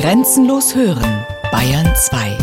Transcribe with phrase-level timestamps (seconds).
[0.00, 2.38] Grenzenlos hören, Bayern 2.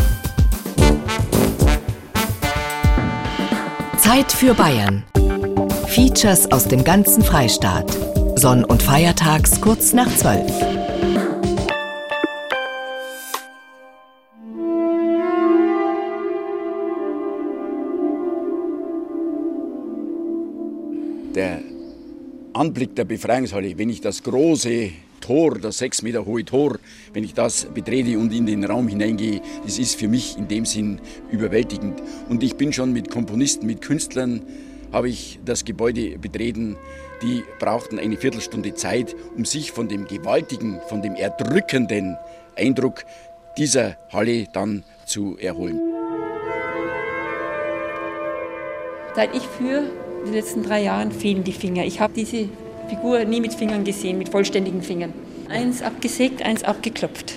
[3.98, 5.02] Zeit für Bayern.
[5.88, 7.90] Features aus dem ganzen Freistaat.
[8.36, 10.52] Sonn- und Feiertags kurz nach 12.
[21.34, 21.58] Der
[22.52, 26.78] Anblick der Befreiungshalle, wenn ich das große Tor, das sechs Meter hohe Tor,
[27.12, 30.64] wenn ich das betrete und in den Raum hineingehe, das ist für mich in dem
[30.64, 31.00] Sinn
[31.30, 32.02] überwältigend.
[32.28, 34.42] Und ich bin schon mit Komponisten, mit Künstlern,
[34.92, 36.76] habe ich das Gebäude betreten.
[37.22, 42.16] Die brauchten eine Viertelstunde Zeit, um sich von dem gewaltigen, von dem erdrückenden
[42.56, 43.04] Eindruck
[43.56, 45.80] dieser Halle dann zu erholen.
[49.14, 49.82] Seit ich für
[50.26, 51.84] die letzten drei Jahren fehlen die Finger.
[51.84, 52.48] Ich habe diese
[52.88, 55.12] Figur nie mit Fingern gesehen, mit vollständigen Fingern.
[55.48, 57.34] Eins abgesägt, eins abgeklopft.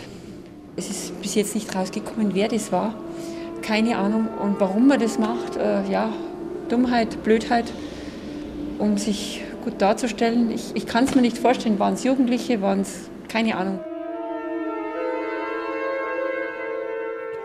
[0.75, 2.95] Es ist bis jetzt nicht rausgekommen, wer das war.
[3.61, 4.27] Keine Ahnung.
[4.41, 6.11] Und warum man das macht, äh, ja,
[6.69, 7.65] Dummheit, Blödheit,
[8.79, 10.51] um sich gut darzustellen.
[10.51, 11.79] Ich, ich kann es mir nicht vorstellen.
[11.79, 13.79] Waren es Jugendliche, waren es keine Ahnung.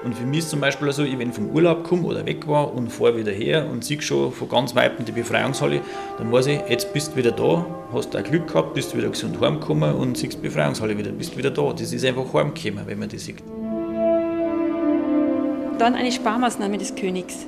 [0.07, 2.47] Und für mich ist zum Beispiel so, ich, wenn ich vom Urlaub komme oder weg
[2.47, 5.81] war und fahre wieder her und sehe schon von ganz Weitem die Befreiungshalle,
[6.17, 9.41] dann weiß ich, jetzt bist du wieder da, hast auch Glück gehabt, bist wieder gesund
[9.41, 11.73] heimgekommen und siehst die Befreiungshalle wieder, bist wieder da.
[11.73, 13.43] Das ist einfach heimgekommen, wenn man das sieht.
[15.81, 17.45] Dann eine Sparmaßnahme des Königs.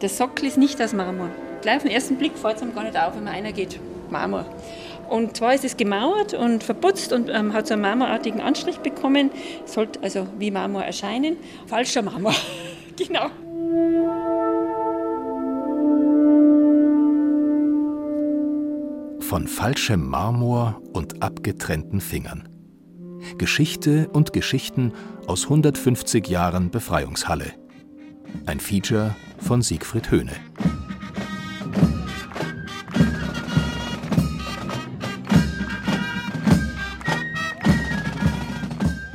[0.00, 1.28] Der Sockel ist nicht aus Marmor.
[1.60, 3.78] Gleich auf den ersten Blick fällt es einem gar nicht auf, wenn man einer geht.
[4.08, 4.46] Marmor.
[5.08, 9.30] Und zwar ist es gemauert und verputzt und ähm, hat so einen marmorartigen Anstrich bekommen.
[9.64, 11.36] Sollte also wie Marmor erscheinen.
[11.66, 12.34] Falscher Marmor.
[12.96, 13.28] genau.
[19.20, 22.48] Von falschem Marmor und abgetrennten Fingern.
[23.36, 24.92] Geschichte und Geschichten
[25.26, 27.52] aus 150 Jahren Befreiungshalle.
[28.46, 30.32] Ein Feature von Siegfried Höhne.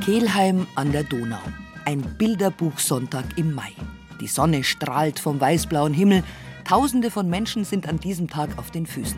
[0.04, 1.40] Kelheim an der Donau.
[1.86, 3.72] Ein Bilderbuchsonntag im Mai.
[4.20, 6.22] Die Sonne strahlt vom weißblauen Himmel.
[6.66, 9.16] Tausende von Menschen sind an diesem Tag auf den Füßen.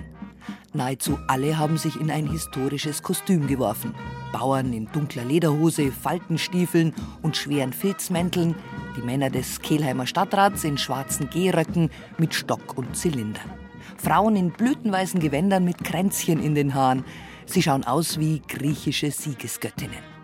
[0.75, 3.97] Nahezu alle haben sich in ein historisches Kostüm geworfen.
[4.31, 8.55] Bauern in dunkler Lederhose, Faltenstiefeln und schweren Filzmänteln,
[8.97, 13.41] die Männer des Kehlheimer Stadtrats in schwarzen Gehröcken mit Stock und Zylinder.
[13.97, 17.05] Frauen in blütenweißen Gewändern mit Kränzchen in den Haaren.
[17.45, 20.16] Sie schauen aus wie griechische Siegesgöttinnen.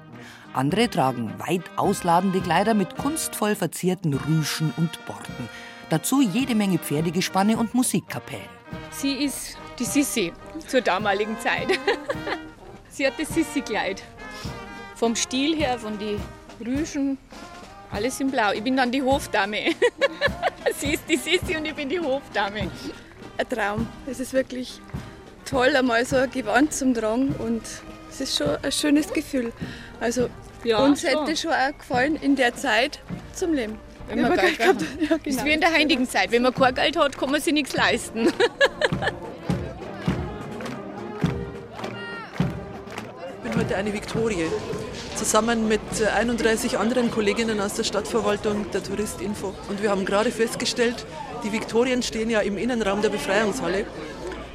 [0.55, 5.49] Andere tragen weit ausladende Kleider mit kunstvoll verzierten Rüschen und Borten.
[5.89, 8.49] Dazu jede Menge Pferdegespanne und Musikkapellen.
[8.91, 10.33] Sie ist die Sissi
[10.67, 11.69] zur damaligen Zeit.
[12.91, 14.03] Sie hat das Sissi-Kleid.
[14.95, 16.21] Vom Stil her, von den
[16.65, 17.17] Rüschen,
[17.91, 18.53] alles in Blau.
[18.53, 19.75] Ich bin dann die Hofdame.
[20.77, 22.71] Sie ist die Sissi und ich bin die Hofdame.
[23.39, 23.89] Ein Traum.
[24.07, 24.81] Es ist wirklich
[25.47, 27.63] toll, einmal so ein Gewand zum Tragen und
[28.11, 29.53] es ist schon ein schönes Gefühl.
[30.03, 30.29] Also
[30.65, 31.11] ja, uns schon.
[31.11, 32.99] hätte schon auch gefallen in der Zeit
[33.35, 33.79] zum Leben.
[34.09, 35.21] Wenn man Geld gehabt ja, genau.
[35.25, 36.33] ist wie in der heutigen Zeit.
[36.33, 38.27] Wenn man kein Geld hat, kann man sich nichts leisten.
[43.45, 44.47] Ich bin heute eine Viktorie.
[45.15, 49.55] Zusammen mit 31 anderen Kolleginnen aus der Stadtverwaltung der Touristinfo.
[49.69, 51.07] Und wir haben gerade festgestellt,
[51.45, 53.87] die Viktorien stehen ja im Innenraum der Befreiungshalle.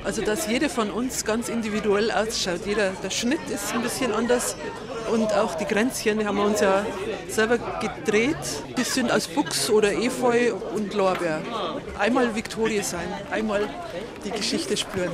[0.04, 2.66] Also dass jede von uns ganz individuell ausschaut.
[2.66, 4.56] Jeder, der Schnitt ist ein bisschen anders
[5.12, 6.86] und auch die Kränzchen, die haben wir uns ja
[7.30, 8.38] selber gedreht.
[8.78, 11.42] Die sind aus Buchs oder Efeu und Lorbeer.
[11.98, 13.70] Einmal Viktorie sein, einmal
[14.26, 15.12] die Geschichte spüren.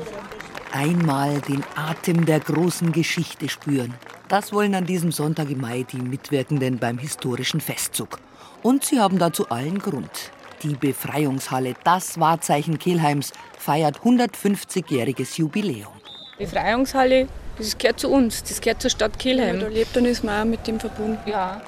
[0.72, 3.94] Einmal den Atem der großen Geschichte spüren.
[4.28, 8.20] Das wollen an diesem Sonntag im Mai die Mitwirkenden beim historischen Festzug.
[8.64, 10.32] Und sie haben dazu allen Grund.
[10.64, 15.92] Die Befreiungshalle, das Wahrzeichen Kelheims, feiert 150-jähriges Jubiläum.
[16.38, 19.58] Befreiungshalle, das gehört zu uns, das gehört zur Stadt Kelheim.
[19.58, 21.20] Ja, da lebt und ist man auch mit dem verbunden.
[21.26, 21.62] Ja.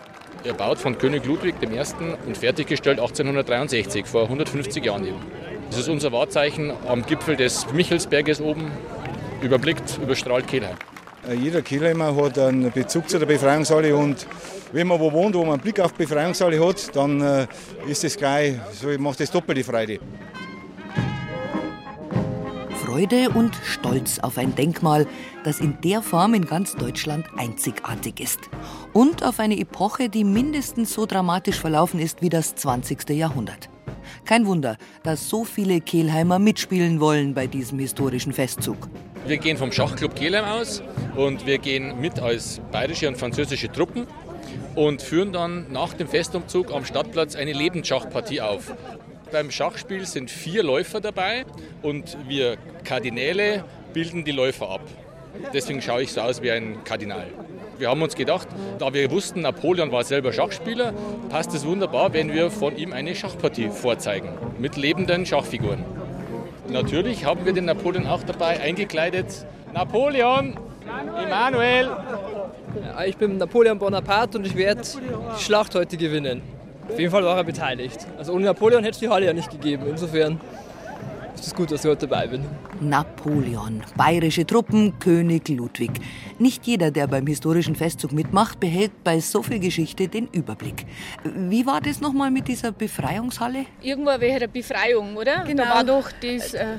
[0.46, 1.79] Erbaut von König Ludwig I.
[2.25, 5.20] und fertiggestellt 1863, vor 150 Jahren eben.
[5.70, 8.72] Das ist unser Wahrzeichen am Gipfel des Michelsberges oben,
[9.41, 10.78] überblickt, überstrahlt Kelheim.
[11.28, 14.25] Äh, jeder Kielheimer hat einen Bezug zu der Befreiungshalle und
[14.75, 17.47] wenn man wo wohnt, wo man einen Blick auf die Befreiungshalle hat, dann äh,
[17.87, 19.99] ist das gleich, so macht das doppelte Freude.
[22.83, 25.07] Freude und Stolz auf ein Denkmal,
[25.45, 28.39] das in der Form in ganz Deutschland einzigartig ist.
[28.91, 33.09] Und auf eine Epoche, die mindestens so dramatisch verlaufen ist wie das 20.
[33.11, 33.69] Jahrhundert.
[34.25, 38.89] Kein Wunder, dass so viele Kehlheimer mitspielen wollen bei diesem historischen Festzug.
[39.25, 40.83] Wir gehen vom Schachclub Kehlheim aus
[41.16, 44.05] und wir gehen mit als bayerische und französische Truppen.
[44.75, 48.73] Und führen dann nach dem Festumzug am Stadtplatz eine Lebensschachpartie auf.
[49.31, 51.45] Beim Schachspiel sind vier Läufer dabei
[51.81, 53.63] und wir Kardinäle
[53.93, 54.81] bilden die Läufer ab.
[55.53, 57.27] Deswegen schaue ich so aus wie ein Kardinal.
[57.77, 58.47] Wir haben uns gedacht,
[58.79, 60.93] da wir wussten, Napoleon war selber Schachspieler,
[61.29, 64.29] passt es wunderbar, wenn wir von ihm eine Schachpartie vorzeigen
[64.59, 65.83] mit lebenden Schachfiguren.
[66.69, 69.45] Natürlich haben wir den Napoleon auch dabei eingekleidet.
[69.73, 70.57] Napoleon,
[71.22, 71.89] Emanuel.
[73.07, 76.41] Ich bin Napoleon Bonaparte und ich werde die Schlacht heute gewinnen.
[76.89, 78.05] Auf jeden Fall war er beteiligt.
[78.17, 79.85] Also ohne Napoleon hätte es die Halle ja nicht gegeben.
[79.89, 80.39] Insofern
[81.33, 82.45] ist es gut, dass ich heute dabei bin.
[82.79, 85.91] Napoleon, bayerische Truppen, König Ludwig.
[86.39, 90.85] Nicht jeder, der beim historischen Festzug mitmacht, behält bei so viel Geschichte den Überblick.
[91.23, 93.66] Wie war das nochmal mit dieser Befreiungshalle?
[93.81, 95.43] Irgendwo wäre der Befreiung, oder?
[95.45, 95.63] Genau.
[95.63, 96.53] Da war doch das.
[96.53, 96.77] Äh,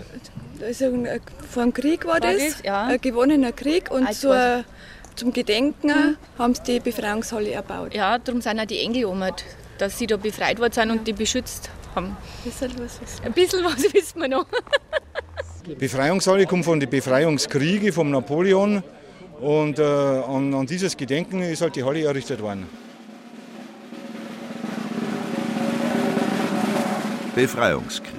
[0.65, 1.05] also
[1.51, 2.87] vor dem Krieg war, War das, das, ja.
[2.87, 4.65] ein gewonnener Krieg und Also zur,
[5.17, 7.95] zum Gedenken haben sie die Befreiungshalle erbaut.
[7.95, 9.45] ja, darum sind auch die Engel ummert,
[9.79, 12.17] dass sie da befreit worden sind und die beschützt haben.
[12.45, 14.47] Bisschen was ist Ein bisschen was wissen wir noch.
[15.67, 18.83] Die Befreiungshalle kommt von den Befreiungskriegen vom Napoleon
[19.41, 22.67] und äh, an, an dieses Gedenken ist halt die Halle errichtet worden.
[27.35, 28.16] Befreiungskriege.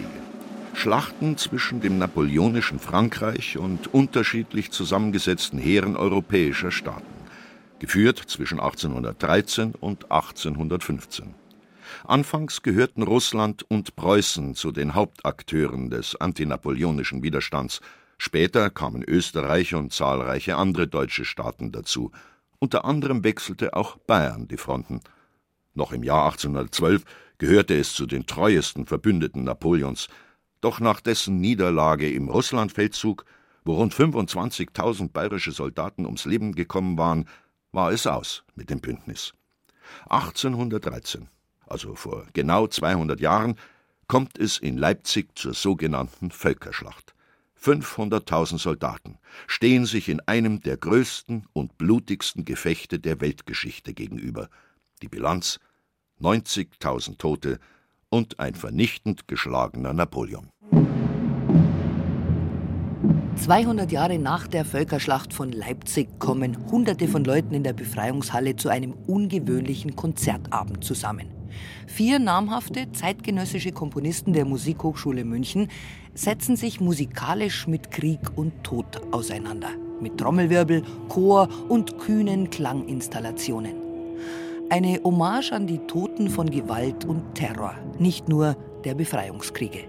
[0.78, 7.16] Schlachten zwischen dem napoleonischen Frankreich und unterschiedlich zusammengesetzten Heeren europäischer Staaten.
[7.80, 11.34] Geführt zwischen 1813 und 1815.
[12.06, 17.82] Anfangs gehörten Russland und Preußen zu den Hauptakteuren des antinapoleonischen Widerstands.
[18.20, 22.12] Später kamen Österreich und zahlreiche andere deutsche Staaten dazu.
[22.60, 25.00] Unter anderem wechselte auch Bayern die Fronten.
[25.74, 27.04] Noch im Jahr 1812
[27.40, 30.08] gehörte es zu den treuesten Verbündeten Napoleons.
[30.62, 33.26] Doch nach dessen Niederlage im Russlandfeldzug,
[33.64, 37.28] wo rund 25.000 bayerische Soldaten ums Leben gekommen waren,
[37.72, 39.34] war es aus mit dem Bündnis.
[40.10, 41.28] 1813,
[41.68, 43.56] also vor genau 200 Jahren,
[44.08, 47.14] kommt es in Leipzig zur sogenannten Völkerschlacht.
[47.62, 49.18] 500.000 Soldaten
[49.48, 54.50] stehen sich in einem der größten und blutigsten Gefechte der Weltgeschichte gegenüber.
[55.02, 55.60] Die Bilanz
[56.22, 57.60] 90.000 Tote
[58.10, 60.50] und ein vernichtend geschlagener Napoleon.
[63.38, 68.70] 200 Jahre nach der Völkerschlacht von Leipzig kommen Hunderte von Leuten in der Befreiungshalle zu
[68.70, 71.28] einem ungewöhnlichen Konzertabend zusammen.
[71.86, 75.70] Vier namhafte zeitgenössische Komponisten der Musikhochschule München
[76.14, 79.70] setzen sich musikalisch mit Krieg und Tod auseinander.
[80.02, 83.87] Mit Trommelwirbel, Chor und kühnen Klanginstallationen.
[84.70, 89.86] Eine Hommage an die Toten von Gewalt und Terror, nicht nur der Befreiungskriege.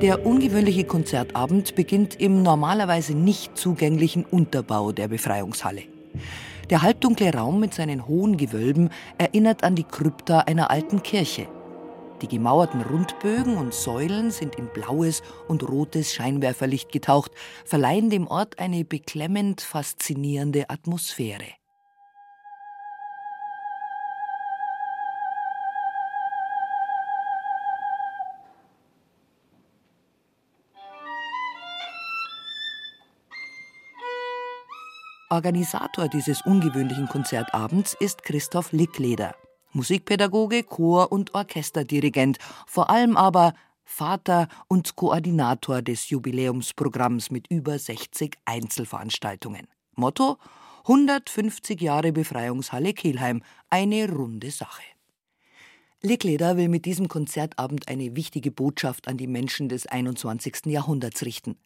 [0.00, 5.82] Der ungewöhnliche Konzertabend beginnt im normalerweise nicht zugänglichen Unterbau der Befreiungshalle.
[6.70, 11.48] Der halbdunkle Raum mit seinen hohen Gewölben erinnert an die Krypta einer alten Kirche.
[12.22, 17.32] Die gemauerten Rundbögen und Säulen sind in blaues und rotes Scheinwerferlicht getaucht,
[17.64, 21.44] verleihen dem Ort eine beklemmend faszinierende Atmosphäre.
[35.30, 39.34] Organisator dieses ungewöhnlichen Konzertabends ist Christoph Lickleder.
[39.74, 43.52] Musikpädagoge, Chor- und Orchesterdirigent, vor allem aber
[43.84, 49.68] Vater und Koordinator des Jubiläumsprogramms mit über 60 Einzelveranstaltungen.
[49.94, 50.38] Motto:
[50.84, 54.82] 150 Jahre Befreiungshalle Kelheim, eine runde Sache.
[56.02, 60.66] Lickleder will mit diesem Konzertabend eine wichtige Botschaft an die Menschen des 21.
[60.66, 61.56] Jahrhunderts richten.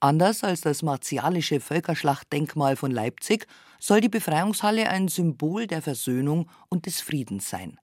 [0.00, 3.46] Anders als das martialische Völkerschlachtdenkmal von Leipzig
[3.78, 7.78] soll die Befreiungshalle ein Symbol der Versöhnung und des Friedens sein.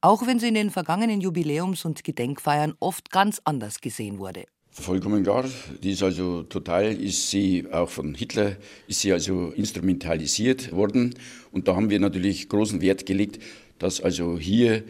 [0.00, 4.44] Auch wenn sie in den vergangenen Jubiläums- und Gedenkfeiern oft ganz anders gesehen wurde.
[4.70, 5.44] Vollkommen klar.
[5.82, 8.56] Die ist also total, ist sie auch von Hitler,
[8.86, 11.14] ist sie also instrumentalisiert worden.
[11.50, 13.42] Und da haben wir natürlich großen Wert gelegt,
[13.78, 14.84] dass also hier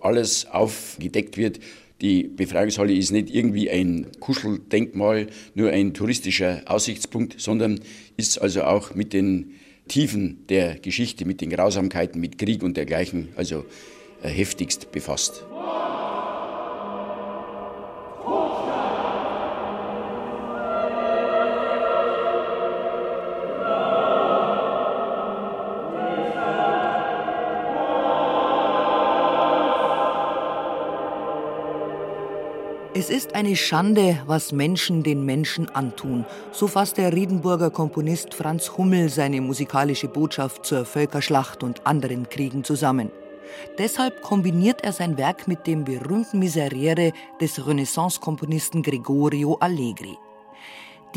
[0.00, 1.58] alles aufgedeckt wird.
[2.04, 7.80] Die Befreiungshalle ist nicht irgendwie ein Kuscheldenkmal, nur ein touristischer Aussichtspunkt, sondern
[8.18, 9.52] ist also auch mit den
[9.88, 13.64] Tiefen der Geschichte, mit den Grausamkeiten, mit Krieg und dergleichen, also
[14.22, 15.46] äh, heftigst befasst.
[32.96, 36.24] Es ist eine Schande, was Menschen den Menschen antun.
[36.52, 42.62] So fasst der Riedenburger Komponist Franz Hummel seine musikalische Botschaft zur Völkerschlacht und anderen Kriegen
[42.62, 43.10] zusammen.
[43.78, 47.10] Deshalb kombiniert er sein Werk mit dem berühmten Miserere
[47.40, 50.16] des Renaissance-Komponisten Gregorio Allegri.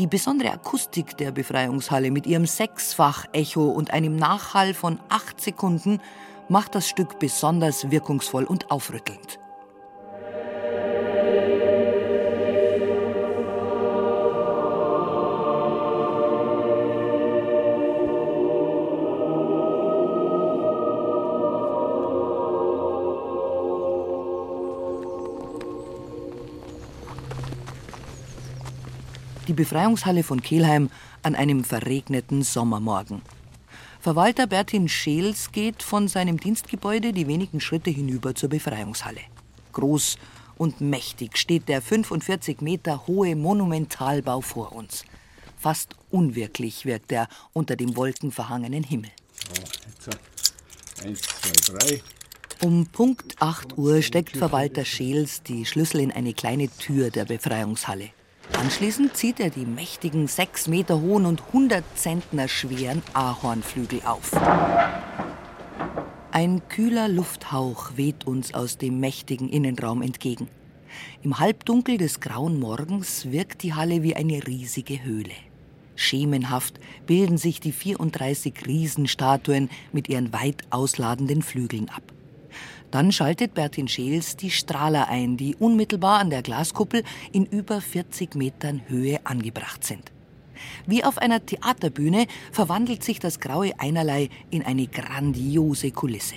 [0.00, 6.00] Die besondere Akustik der Befreiungshalle mit ihrem Sechsfach-Echo und einem Nachhall von acht Sekunden
[6.48, 9.38] macht das Stück besonders wirkungsvoll und aufrüttelnd.
[29.48, 30.90] Die Befreiungshalle von Kelheim
[31.22, 33.22] an einem verregneten Sommermorgen.
[34.00, 39.20] Verwalter Bertin Scheels geht von seinem Dienstgebäude die wenigen Schritte hinüber zur Befreiungshalle.
[39.72, 40.18] Groß
[40.56, 45.04] und mächtig steht der 45 Meter hohe Monumentalbau vor uns.
[45.56, 49.10] Fast unwirklich wirkt er unter dem wolkenverhangenen Himmel.
[51.04, 52.02] Eins, zwei, drei.
[52.60, 58.10] Um Punkt 8 Uhr steckt Verwalter Scheels die Schlüssel in eine kleine Tür der Befreiungshalle.
[58.52, 64.32] Anschließend zieht er die mächtigen, sechs Meter hohen und 100 Zentner schweren Ahornflügel auf.
[66.30, 70.48] Ein kühler Lufthauch weht uns aus dem mächtigen Innenraum entgegen.
[71.22, 75.34] Im Halbdunkel des grauen Morgens wirkt die Halle wie eine riesige Höhle.
[75.96, 82.12] Schemenhaft bilden sich die 34 Riesenstatuen mit ihren weit ausladenden Flügeln ab.
[82.90, 87.02] Dann schaltet Bertin Scheels die Strahler ein, die unmittelbar an der Glaskuppel
[87.32, 90.10] in über 40 Metern Höhe angebracht sind.
[90.86, 96.36] Wie auf einer Theaterbühne verwandelt sich das graue Einerlei in eine grandiose Kulisse.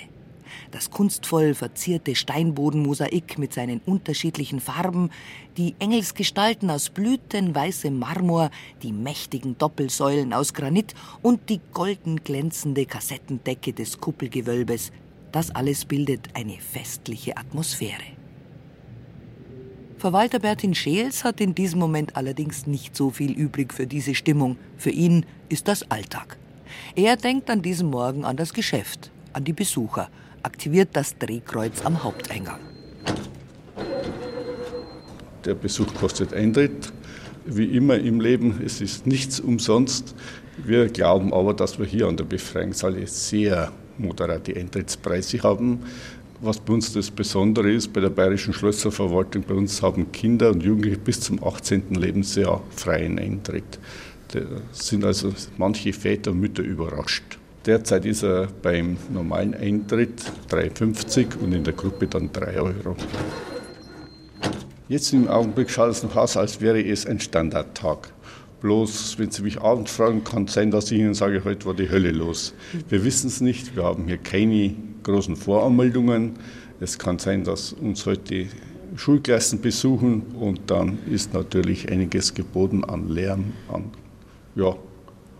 [0.70, 5.10] Das kunstvoll verzierte Steinbodenmosaik mit seinen unterschiedlichen Farben,
[5.56, 8.50] die Engelsgestalten aus blütenweißem Marmor,
[8.82, 14.92] die mächtigen Doppelsäulen aus Granit und die golden glänzende Kassettendecke des Kuppelgewölbes
[15.32, 18.12] das alles bildet eine festliche Atmosphäre.
[19.96, 24.56] Verwalter Bertin Scheels hat in diesem Moment allerdings nicht so viel übrig für diese Stimmung.
[24.76, 26.38] Für ihn ist das Alltag.
[26.96, 30.10] Er denkt an diesem Morgen an das Geschäft, an die Besucher,
[30.42, 32.58] aktiviert das Drehkreuz am Haupteingang.
[35.44, 36.92] Der Besuch kostet Eintritt.
[37.44, 40.14] Wie immer im Leben, es ist nichts umsonst.
[40.56, 45.80] Wir glauben aber, dass wir hier an der Befreiungshalle sehr moderate Eintrittspreise haben.
[46.40, 50.62] Was bei uns das Besondere ist, bei der Bayerischen Schlösserverwaltung, bei uns haben Kinder und
[50.62, 51.94] Jugendliche bis zum 18.
[51.94, 53.78] Lebensjahr freien Eintritt.
[54.32, 54.40] Da
[54.72, 57.38] sind also manche Väter und Mütter überrascht.
[57.64, 62.96] Derzeit ist er beim normalen Eintritt 3,50 und in der Gruppe dann 3 Euro.
[64.88, 68.11] Jetzt im Augenblick schaut es noch aus, als wäre es ein Standardtag.
[68.62, 71.74] Bloß, wenn Sie mich abends fragen, kann es sein, dass ich Ihnen sage, heute war
[71.74, 72.54] die Hölle los.
[72.88, 73.74] Wir wissen es nicht.
[73.74, 76.34] Wir haben hier keine großen Voranmeldungen.
[76.78, 78.46] Es kann sein, dass uns heute
[78.94, 83.90] Schulklassen besuchen und dann ist natürlich einiges geboten an Lärm, an,
[84.54, 84.76] ja,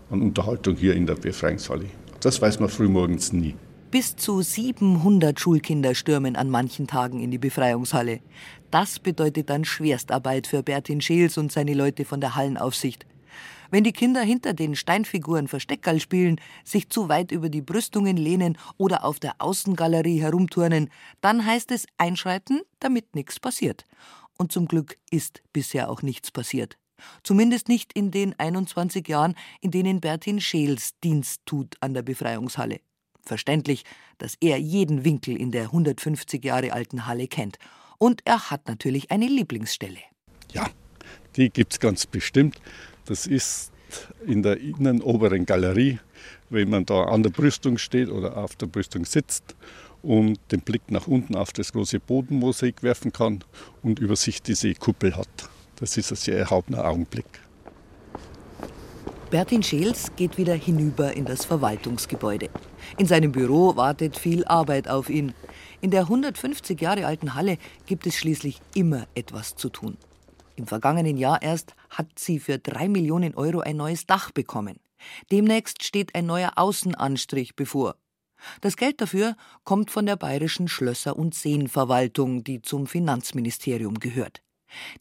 [0.09, 1.85] an Unterhaltung hier in der Befreiungshalle.
[2.19, 3.55] Das weiß man frühmorgens nie.
[3.89, 8.19] Bis zu 700 Schulkinder stürmen an manchen Tagen in die Befreiungshalle.
[8.69, 13.05] Das bedeutet dann Schwerstarbeit für Bertin Scheels und seine Leute von der Hallenaufsicht.
[13.73, 18.55] Wenn die Kinder hinter den Steinfiguren Versteckerl spielen, sich zu weit über die Brüstungen lehnen
[18.77, 23.87] oder auf der Außengalerie herumturnen, dann heißt es einschreiten, damit nichts passiert.
[24.37, 26.77] Und zum Glück ist bisher auch nichts passiert.
[27.23, 32.79] Zumindest nicht in den 21 Jahren, in denen Bertin Scheels Dienst tut an der Befreiungshalle.
[33.23, 33.85] Verständlich,
[34.19, 37.57] dass er jeden Winkel in der 150 Jahre alten Halle kennt.
[37.97, 40.01] Und er hat natürlich eine Lieblingsstelle.
[40.51, 40.69] Ja,
[41.35, 42.61] die gibt es ganz bestimmt.
[43.05, 43.71] Das ist
[44.25, 45.99] in der innenoberen Galerie,
[46.49, 49.55] wenn man da an der Brüstung steht oder auf der Brüstung sitzt
[50.01, 53.43] und den Blick nach unten auf das große Bodenmosaik werfen kann
[53.81, 55.27] und über sich diese Kuppel hat.
[55.77, 57.25] Das ist ein sehr erhabener Augenblick.
[59.29, 62.49] Bertin Scheels geht wieder hinüber in das Verwaltungsgebäude.
[62.97, 65.33] In seinem Büro wartet viel Arbeit auf ihn.
[65.81, 67.57] In der 150 Jahre alten Halle
[67.87, 69.97] gibt es schließlich immer etwas zu tun.
[70.55, 74.79] Im vergangenen Jahr erst hat sie für drei Millionen Euro ein neues Dach bekommen.
[75.31, 77.95] Demnächst steht ein neuer Außenanstrich bevor.
[78.61, 84.41] Das Geld dafür kommt von der Bayerischen Schlösser- und Seenverwaltung, die zum Finanzministerium gehört.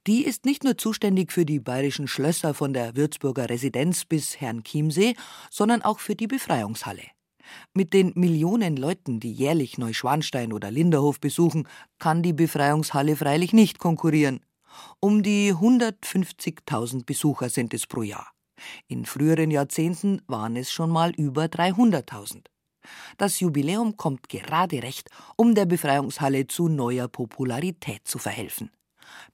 [0.07, 4.65] Die ist nicht nur zuständig für die bayerischen Schlösser von der Würzburger Residenz bis Herrn
[4.65, 5.15] Chiemsee,
[5.51, 7.05] sondern auch für die Befreiungshalle.
[7.75, 11.67] Mit den Millionen Leuten, die jährlich Neuschwanstein oder Linderhof besuchen,
[11.99, 14.41] kann die Befreiungshalle freilich nicht konkurrieren.
[15.00, 18.29] Um die 150.000 Besucher sind es pro Jahr.
[18.87, 22.45] In früheren Jahrzehnten waren es schon mal über 300.000.
[23.17, 28.71] Das Jubiläum kommt gerade recht, um der Befreiungshalle zu neuer Popularität zu verhelfen.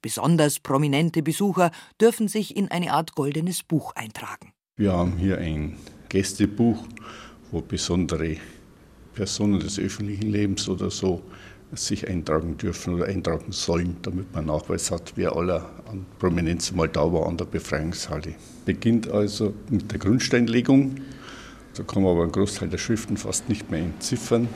[0.03, 4.53] Besonders prominente Besucher dürfen sich in eine Art goldenes Buch eintragen.
[4.77, 5.77] Wir haben hier ein
[6.09, 6.85] Gästebuch,
[7.51, 8.37] wo besondere
[9.15, 11.23] Personen des öffentlichen Lebens oder so
[11.73, 16.89] sich eintragen dürfen oder eintragen sollen, damit man Nachweis hat, wer aller an Prominenz mal
[16.89, 18.35] da war an der Befreiungshalle.
[18.65, 20.97] Beginnt also mit der Grundsteinlegung.
[21.75, 24.49] Da kann man aber einen Großteil der Schriften fast nicht mehr entziffern.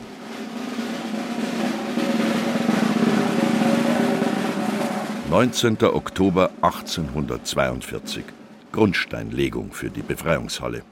[5.31, 5.83] »19.
[5.95, 8.25] Oktober 1842.
[8.71, 10.83] Grundsteinlegung für die Befreiungshalle.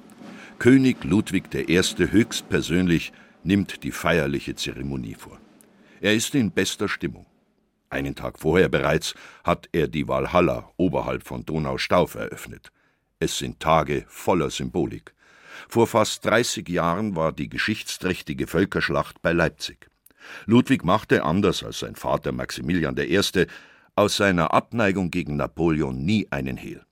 [0.59, 1.79] König Ludwig I.
[1.79, 3.13] höchstpersönlich
[3.43, 5.39] nimmt die feierliche Zeremonie vor.
[6.03, 7.27] Er ist in bester Stimmung.
[7.91, 9.15] Einen Tag vorher bereits
[9.45, 12.73] hat er die Walhalla oberhalb von Donaustauf eröffnet.
[13.19, 15.13] Es sind Tage voller Symbolik.
[15.69, 19.91] Vor fast 30 Jahren war die geschichtsträchtige Völkerschlacht bei Leipzig.
[20.47, 23.21] Ludwig machte, anders als sein Vater Maximilian I.,
[23.95, 26.83] aus seiner Abneigung gegen Napoleon nie einen Hehl.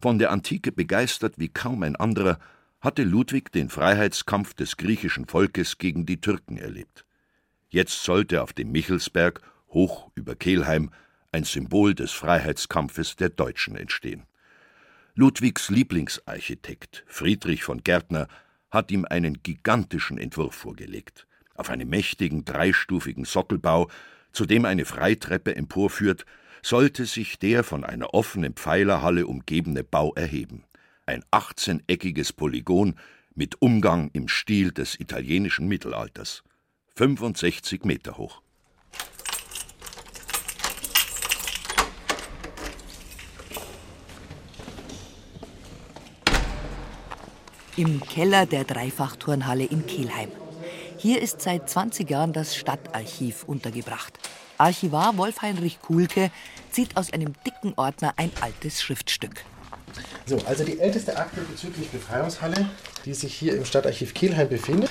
[0.00, 2.38] Von der Antike begeistert wie kaum ein anderer,
[2.80, 7.04] hatte Ludwig den Freiheitskampf des griechischen Volkes gegen die Türken erlebt.
[7.72, 10.90] Jetzt sollte auf dem Michelsberg, hoch über Kelheim,
[11.30, 14.24] ein Symbol des Freiheitskampfes der Deutschen entstehen.
[15.14, 18.26] Ludwigs Lieblingsarchitekt Friedrich von Gärtner
[18.72, 21.28] hat ihm einen gigantischen Entwurf vorgelegt.
[21.54, 23.88] Auf einem mächtigen dreistufigen Sockelbau,
[24.32, 26.26] zu dem eine Freitreppe emporführt,
[26.62, 30.64] sollte sich der von einer offenen Pfeilerhalle umgebene Bau erheben.
[31.06, 32.96] Ein 18-eckiges Polygon
[33.34, 36.42] mit Umgang im Stil des italienischen Mittelalters.
[37.00, 38.42] 65 Meter hoch.
[47.78, 50.28] Im Keller der Dreifachturnhalle in Kelheim.
[50.98, 54.18] Hier ist seit 20 Jahren das Stadtarchiv untergebracht.
[54.58, 56.30] Archivar Wolf-Heinrich Kuhlke
[56.70, 59.46] zieht aus einem dicken Ordner ein altes Schriftstück.
[60.26, 62.68] So, also die älteste Akte bezüglich Befreiungshalle,
[63.06, 64.90] die sich hier im Stadtarchiv Kelheim befindet,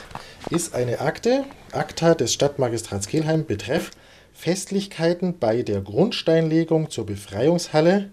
[0.49, 3.91] ist eine Akte, Akta des Stadtmagistrats Kelheim, betreff
[4.33, 8.09] Festlichkeiten bei der Grundsteinlegung zur Befreiungshalle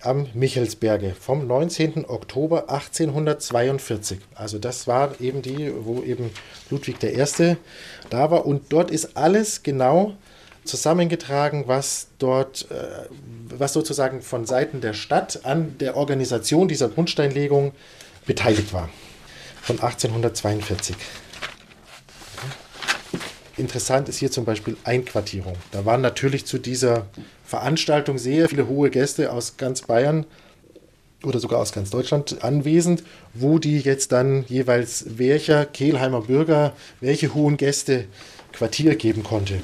[0.00, 2.04] am Michelsberge vom 19.
[2.06, 4.18] Oktober 1842.
[4.34, 6.30] Also das war eben die, wo eben
[6.70, 7.56] Ludwig I.
[8.10, 10.14] da war und dort ist alles genau
[10.64, 13.06] zusammengetragen, was dort, äh,
[13.48, 17.72] was sozusagen von Seiten der Stadt an der Organisation dieser Grundsteinlegung
[18.26, 18.90] beteiligt war.
[19.62, 20.94] Von 1842.
[23.58, 25.54] Interessant ist hier zum Beispiel Einquartierung.
[25.72, 27.06] Da waren natürlich zu dieser
[27.44, 30.26] Veranstaltung sehr viele hohe Gäste aus ganz Bayern
[31.24, 33.02] oder sogar aus ganz Deutschland anwesend,
[33.34, 38.04] wo die jetzt dann jeweils welcher Kehlheimer Bürger welche hohen Gäste
[38.52, 39.60] Quartier geben konnte.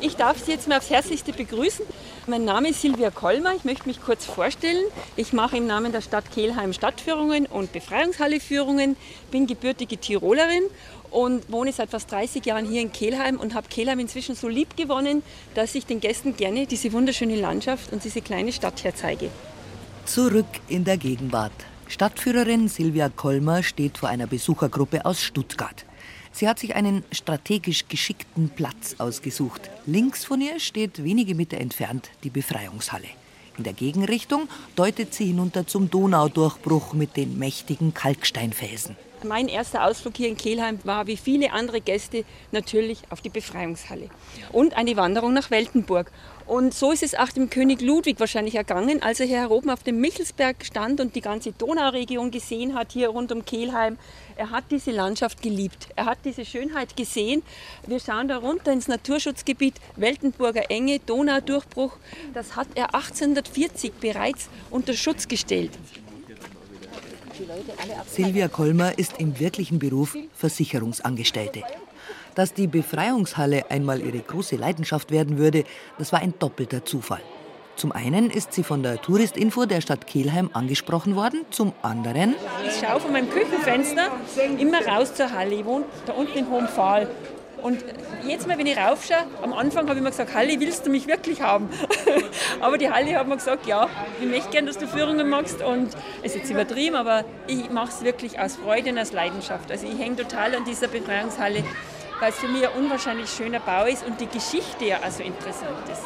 [0.00, 1.84] Ich darf Sie jetzt mal aufs Herzlichste begrüßen.
[2.28, 3.52] Mein Name ist Silvia Kolmer.
[3.56, 4.84] Ich möchte mich kurz vorstellen.
[5.16, 8.94] Ich mache im Namen der Stadt Kelheim Stadtführungen und Befreiungshalleführungen,
[9.32, 10.62] bin gebürtige Tirolerin
[11.10, 14.76] und wohne seit fast 30 Jahren hier in Kelheim und habe Kelheim inzwischen so lieb
[14.76, 15.24] gewonnen,
[15.56, 19.28] dass ich den Gästen gerne diese wunderschöne Landschaft und diese kleine Stadt herzeige.
[20.04, 21.52] Zurück in der Gegenwart.
[21.88, 25.84] Stadtführerin Silvia Kolmer steht vor einer Besuchergruppe aus Stuttgart.
[26.32, 29.70] Sie hat sich einen strategisch geschickten Platz ausgesucht.
[29.86, 33.08] Links von ihr steht wenige Meter entfernt die Befreiungshalle.
[33.58, 38.96] In der Gegenrichtung deutet sie hinunter zum Donaudurchbruch mit den mächtigen Kalksteinfelsen.
[39.24, 44.08] Mein erster Ausflug hier in Kelheim war wie viele andere Gäste natürlich auf die Befreiungshalle
[44.50, 46.10] und eine Wanderung nach Weltenburg.
[46.46, 49.82] Und so ist es auch dem König Ludwig wahrscheinlich ergangen, als er hier oben auf
[49.82, 53.98] dem Michelsberg stand und die ganze Donauregion gesehen hat, hier rund um Kelheim.
[54.36, 55.88] Er hat diese Landschaft geliebt.
[55.96, 57.42] Er hat diese Schönheit gesehen.
[57.86, 61.96] Wir schauen da runter ins Naturschutzgebiet Weltenburger Enge, Donaudurchbruch.
[62.34, 65.70] Das hat er 1840 bereits unter Schutz gestellt.
[68.06, 71.62] Silvia Kolmer ist im wirklichen Beruf Versicherungsangestellte.
[72.34, 75.64] Dass die Befreiungshalle einmal ihre große Leidenschaft werden würde,
[75.98, 77.20] das war ein doppelter Zufall.
[77.76, 82.34] Zum einen ist sie von der Touristinfo der Stadt Kelheim angesprochen worden, zum anderen...
[82.66, 84.08] Ich schaue von meinem Küchenfenster
[84.58, 85.54] immer raus zur Halle.
[85.54, 87.08] Ich wohne da unten in Hohem Pfahl.
[87.62, 87.84] Und
[88.26, 91.06] jetzt mal, wenn ich raufschaue, am Anfang habe ich mir gesagt, Halle, willst du mich
[91.06, 91.68] wirklich haben?
[92.60, 93.88] aber die Halle hat mir gesagt, ja,
[94.20, 95.62] ich möchte gerne, dass du Führungen machst.
[95.62, 99.70] Und es ist jetzt übertrieben, aber ich mache es wirklich aus Freude und aus Leidenschaft.
[99.70, 101.62] Also ich hänge total an dieser Befreiungshalle.
[102.20, 105.88] Weil es für mich ein unwahrscheinlich schöner Bau ist und die Geschichte ja also interessant
[105.90, 106.02] ist.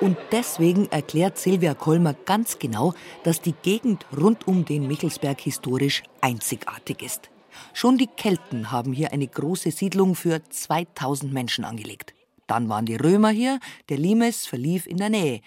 [0.00, 2.92] Und deswegen erklärt Silvia Kolmer ganz genau,
[3.22, 7.30] dass die Gegend rund um den Michelsberg historisch einzigartig ist.
[7.72, 12.14] Schon die Kelten haben hier eine große Siedlung für 2000 Menschen angelegt.
[12.46, 15.40] Dann waren die Römer hier, der Limes verlief in der Nähe.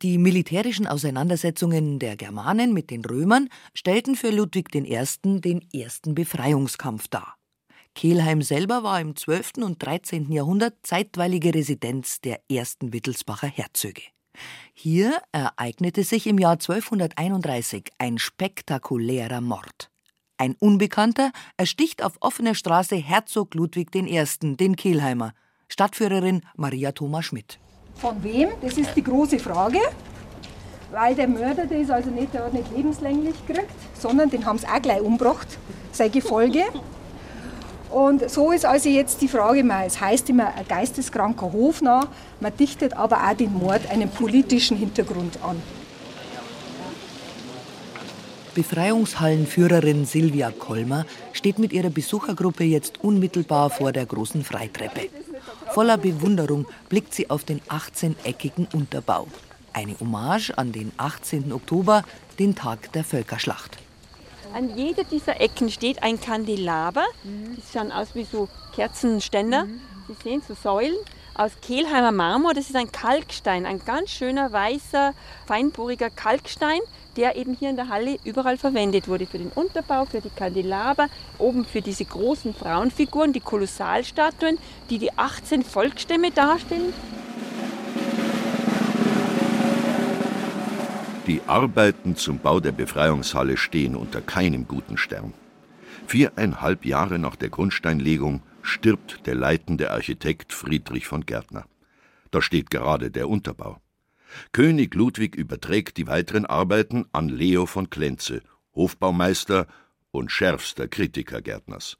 [0.00, 4.80] Die militärischen Auseinandersetzungen der Germanen mit den Römern stellten für Ludwig I.
[5.40, 7.37] den ersten Befreiungskampf dar.
[7.98, 9.54] Kelheim selber war im 12.
[9.56, 10.30] und 13.
[10.30, 14.02] Jahrhundert zeitweilige Residenz der ersten Wittelsbacher Herzöge.
[14.72, 19.90] Hier ereignete sich im Jahr 1231 ein spektakulärer Mord.
[20.36, 25.32] Ein Unbekannter ersticht auf offener Straße Herzog Ludwig I., den Kelheimer.
[25.66, 27.58] Stadtführerin Maria Thomas Schmidt.
[27.96, 28.50] Von wem?
[28.60, 29.80] Das ist die große Frage.
[30.92, 34.56] Weil der Mörder, der ist also nicht, der hat nicht lebenslänglich gekriegt, sondern den haben
[34.56, 35.58] sie auch gleich umgebracht,
[35.90, 36.62] sein Gefolge.
[37.90, 42.08] Und so ist also jetzt die Frage, es heißt immer ein geisteskranker Hofnarr,
[42.40, 45.60] man dichtet aber auch den Mord einem politischen Hintergrund an.
[48.54, 55.08] Befreiungshallenführerin Silvia Kolmer steht mit ihrer Besuchergruppe jetzt unmittelbar vor der großen Freitreppe.
[55.68, 59.28] Voller Bewunderung blickt sie auf den 18-eckigen Unterbau.
[59.72, 61.52] Eine Hommage an den 18.
[61.52, 62.02] Oktober,
[62.38, 63.78] den Tag der Völkerschlacht.
[64.54, 67.04] An jeder dieser Ecken steht ein Kandelaber.
[67.24, 69.66] Die schauen aus wie so Kerzenständer.
[70.08, 70.96] Sie sehen so Säulen
[71.34, 72.54] aus Kehlheimer Marmor.
[72.54, 75.14] Das ist ein Kalkstein, ein ganz schöner weißer,
[75.46, 76.80] feinporiger Kalkstein,
[77.16, 79.26] der eben hier in der Halle überall verwendet wurde.
[79.26, 81.08] Für den Unterbau, für die Kandelaber,
[81.38, 84.58] oben für diese großen Frauenfiguren, die Kolossalstatuen,
[84.90, 86.92] die die 18 Volksstämme darstellen.
[91.28, 95.34] Die Arbeiten zum Bau der Befreiungshalle stehen unter keinem guten Stern.
[96.06, 101.66] Viereinhalb Jahre nach der Grundsteinlegung stirbt der leitende Architekt Friedrich von Gärtner.
[102.30, 103.76] Da steht gerade der Unterbau.
[104.52, 108.40] König Ludwig überträgt die weiteren Arbeiten an Leo von Klenze,
[108.74, 109.66] Hofbaumeister
[110.10, 111.98] und schärfster Kritiker Gärtners.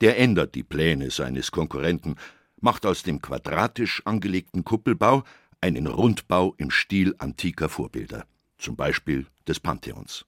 [0.00, 2.16] Der ändert die Pläne seines Konkurrenten,
[2.60, 5.22] macht aus dem quadratisch angelegten Kuppelbau
[5.60, 8.26] einen Rundbau im Stil antiker Vorbilder
[8.58, 10.24] zum Beispiel des Pantheons.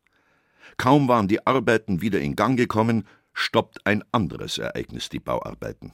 [0.77, 5.93] Kaum waren die Arbeiten wieder in Gang gekommen, stoppt ein anderes Ereignis die Bauarbeiten.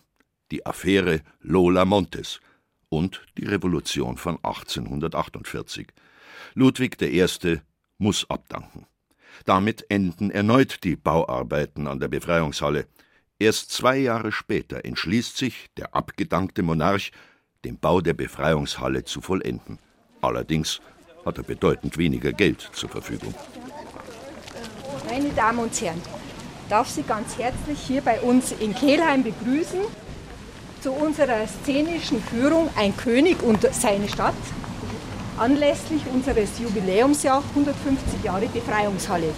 [0.51, 2.41] Die Affäre Lola Montes
[2.89, 5.89] und die Revolution von 1848.
[6.55, 7.61] Ludwig I.
[7.99, 8.87] muss abdanken.
[9.45, 12.87] Damit enden erneut die Bauarbeiten an der Befreiungshalle.
[13.39, 17.13] Erst zwei Jahre später entschließt sich der abgedankte Monarch,
[17.65, 19.79] den Bau der Befreiungshalle zu vollenden.
[20.21, 20.81] Allerdings
[21.25, 23.35] hat er bedeutend weniger Geld zur Verfügung.
[25.09, 26.01] Meine Damen und Herren,
[26.69, 29.81] darf Sie ganz herzlich hier bei uns in Kelheim begrüßen
[30.81, 34.35] zu unserer szenischen Führung Ein König und seine Stadt
[35.39, 39.33] anlässlich unseres Jubiläumsjahr 150 Jahre Befreiungshalle.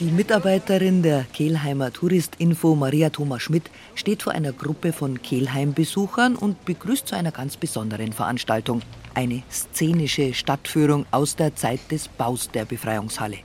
[0.00, 6.64] Die Mitarbeiterin der Kehlheimer Touristinfo Maria Thomas Schmidt steht vor einer Gruppe von Kehlheim-Besuchern und
[6.64, 8.82] begrüßt zu einer ganz besonderen Veranstaltung.
[9.14, 13.38] Eine szenische Stadtführung aus der Zeit des Baus der Befreiungshalle.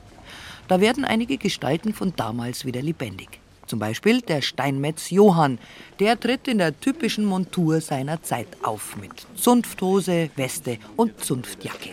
[0.70, 3.40] Da werden einige Gestalten von damals wieder lebendig.
[3.66, 5.60] Zum Beispiel der Steinmetz Johann.
[6.00, 11.90] Der tritt in der typischen Montur seiner Zeit auf mit Zunfthose, Weste und Zunftjacke.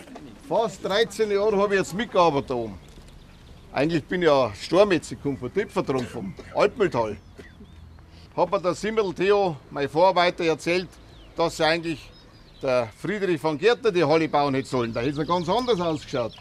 [0.47, 2.79] Fast 13 Jahre habe ich jetzt mitgearbeitet oben.
[3.73, 7.17] Eigentlich bin ich ja Stormetz, ich komme von Tripfertrum, vom Alpmühltal.
[8.37, 10.87] Hat mir der Simmel Theo, mein Vorarbeiter, erzählt,
[11.35, 12.09] dass eigentlich
[12.65, 14.93] der Friedrich von Gärtner die Halle bauen hätte sollen.
[14.93, 16.33] Da hätte es ganz anders ausgeschaut.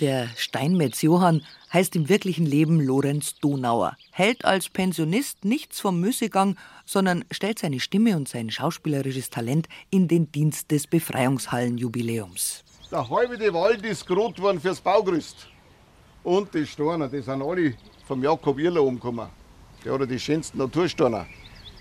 [0.00, 6.56] Der Steinmetz Johann heißt im wirklichen Leben Lorenz Donauer, hält als Pensionist nichts vom Müßiggang,
[6.84, 12.62] sondern stellt seine Stimme und sein schauspielerisches Talent in den Dienst des Befreiungshallenjubiläums.
[12.90, 15.48] Der halbe Wald ist gerot worden fürs Baugerüst.
[16.22, 17.74] Und die Steine, die sind alle
[18.06, 19.28] vom Jakob Irler umgekommen.
[19.84, 21.26] Der hat die schönsten Natursteine.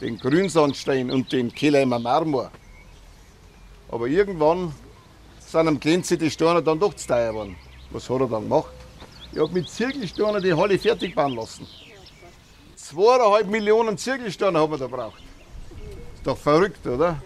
[0.02, 2.52] Den Grünsandstein und den Kehlheimer Marmor.
[3.90, 4.74] Aber irgendwann
[5.40, 7.56] sind am Grenze die Steine dann doch zu teuer geworden.
[7.92, 8.74] Was hat er dann gemacht?
[9.32, 11.68] Ich habe mit Zirkelsteinen die Halle fertig bauen lassen.
[12.76, 15.22] Zweieinhalb Millionen Zirkelsteine haben wir da braucht.
[16.16, 17.08] Ist doch verrückt, oder?
[17.08, 17.20] Ja.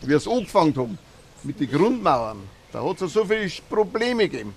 [0.00, 0.98] Wie wir es angefangen haben
[1.42, 2.38] mit den Grundmauern,
[2.72, 4.54] da hat es so viele Probleme gegeben.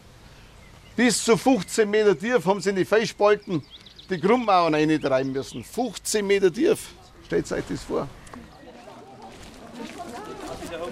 [0.95, 3.61] Bis zu 15 Meter tief haben sie in die Felsspalten
[4.09, 5.63] die Grundmauern reintreiben müssen.
[5.63, 6.93] 15 Meter tief.
[7.25, 8.07] Stellt euch das vor.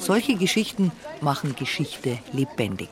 [0.04, 2.89] Solche Geschichten machen Geschichte lebendig.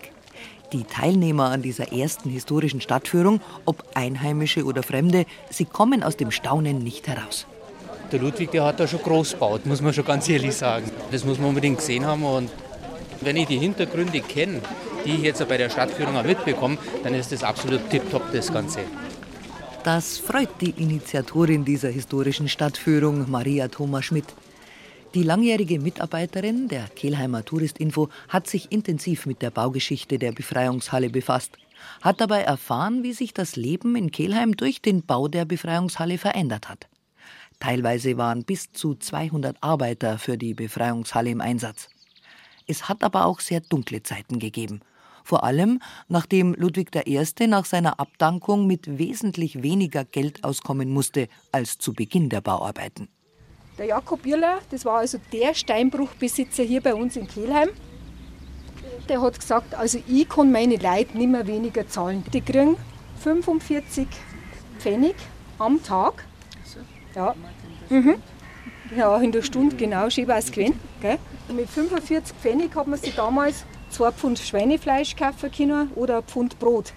[0.71, 6.31] Die Teilnehmer an dieser ersten historischen Stadtführung, ob Einheimische oder Fremde, sie kommen aus dem
[6.31, 7.47] Staunen nicht heraus.
[8.13, 10.89] Der Ludwig, der hat da schon groß gebaut, muss man schon ganz ehrlich sagen.
[11.11, 12.23] Das muss man unbedingt gesehen haben.
[12.23, 12.49] Und
[13.19, 14.61] wenn ich die Hintergründe kenne,
[15.03, 18.79] die ich jetzt bei der Stadtführung auch mitbekomme, dann ist das absolut tipptopp, das Ganze.
[19.83, 24.33] Das freut die Initiatorin dieser historischen Stadtführung, Maria Thomas Schmidt.
[25.13, 31.57] Die langjährige Mitarbeiterin der Kehlheimer Touristinfo hat sich intensiv mit der Baugeschichte der Befreiungshalle befasst,
[31.99, 36.69] hat dabei erfahren, wie sich das Leben in Kehlheim durch den Bau der Befreiungshalle verändert
[36.69, 36.87] hat.
[37.59, 41.89] Teilweise waren bis zu 200 Arbeiter für die Befreiungshalle im Einsatz.
[42.65, 44.79] Es hat aber auch sehr dunkle Zeiten gegeben.
[45.25, 47.47] Vor allem, nachdem Ludwig I.
[47.47, 53.09] nach seiner Abdankung mit wesentlich weniger Geld auskommen musste als zu Beginn der Bauarbeiten.
[53.81, 57.69] Der Jakob Irler, das war also der Steinbruchbesitzer hier bei uns in Kelheim.
[59.09, 62.23] Der hat gesagt, also ich kann meine Leute nicht mehr weniger zahlen.
[62.31, 62.77] Die kriegen
[63.23, 64.07] 45
[64.77, 65.15] Pfennig
[65.57, 66.25] am Tag.
[67.15, 67.33] Ja.
[67.89, 68.17] Mhm.
[68.95, 70.79] Ja, in der Stunde, genau, schön gewesen.
[71.01, 71.17] Gell?
[71.51, 76.59] Mit 45 Pfennig hat man sich damals zwei Pfund Schweinefleisch kaufen können oder ein Pfund
[76.59, 76.93] Brot.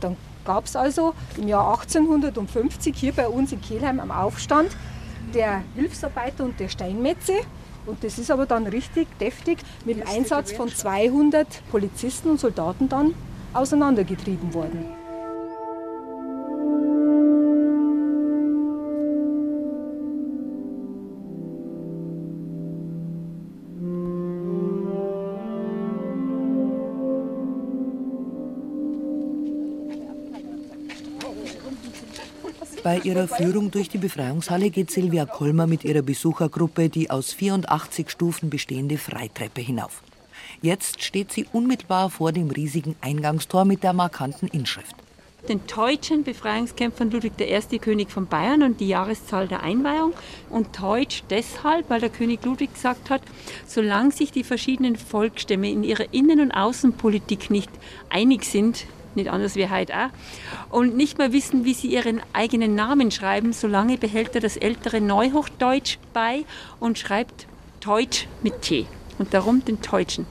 [0.00, 4.76] Dann gab es also im Jahr 1850 hier bei uns in Kelheim am Aufstand
[5.34, 7.34] der Hilfsarbeiter und der Steinmetze.
[7.86, 12.88] Und das ist aber dann richtig deftig mit dem Einsatz von 200 Polizisten und Soldaten
[12.88, 13.14] dann
[13.54, 14.97] auseinandergetrieben worden.
[32.88, 38.08] Bei ihrer Führung durch die Befreiungshalle geht Silvia Kolmer mit ihrer Besuchergruppe die aus 84
[38.08, 40.02] Stufen bestehende Freitreppe hinauf.
[40.62, 44.96] Jetzt steht sie unmittelbar vor dem riesigen Eingangstor mit der markanten Inschrift.
[45.50, 47.78] Den deutschen Befreiungskämpfern Ludwig I.
[47.78, 50.14] König von Bayern und die Jahreszahl der Einweihung.
[50.48, 53.20] Und deutsch deshalb, weil der König Ludwig gesagt hat,
[53.66, 57.70] solange sich die verschiedenen Volksstämme in ihrer Innen- und Außenpolitik nicht
[58.08, 58.86] einig sind,
[59.18, 60.08] nicht anders wie heute auch,
[60.70, 65.00] und nicht mehr wissen, wie sie ihren eigenen Namen schreiben, solange behält er das ältere
[65.00, 66.44] Neuhochdeutsch bei
[66.80, 67.46] und schreibt
[67.80, 68.86] Deutsch mit T
[69.18, 70.26] und darum den Deutschen.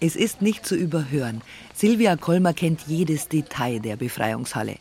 [0.00, 1.42] Es ist nicht zu überhören.
[1.74, 4.76] Silvia Kolmer kennt jedes Detail der Befreiungshalle.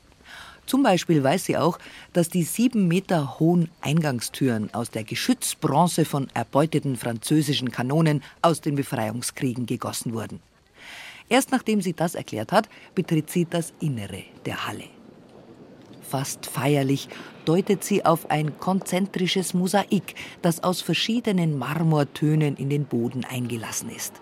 [0.66, 1.80] Zum Beispiel weiß sie auch,
[2.14, 8.76] dass die sieben Meter hohen Eingangstüren aus der Geschützbronze von erbeuteten französischen Kanonen aus den
[8.76, 10.40] Befreiungskriegen gegossen wurden.
[11.32, 14.84] Erst nachdem sie das erklärt hat, betritt sie das Innere der Halle.
[16.02, 17.08] Fast feierlich
[17.46, 24.16] deutet sie auf ein konzentrisches Mosaik, das aus verschiedenen Marmortönen in den Boden eingelassen ist.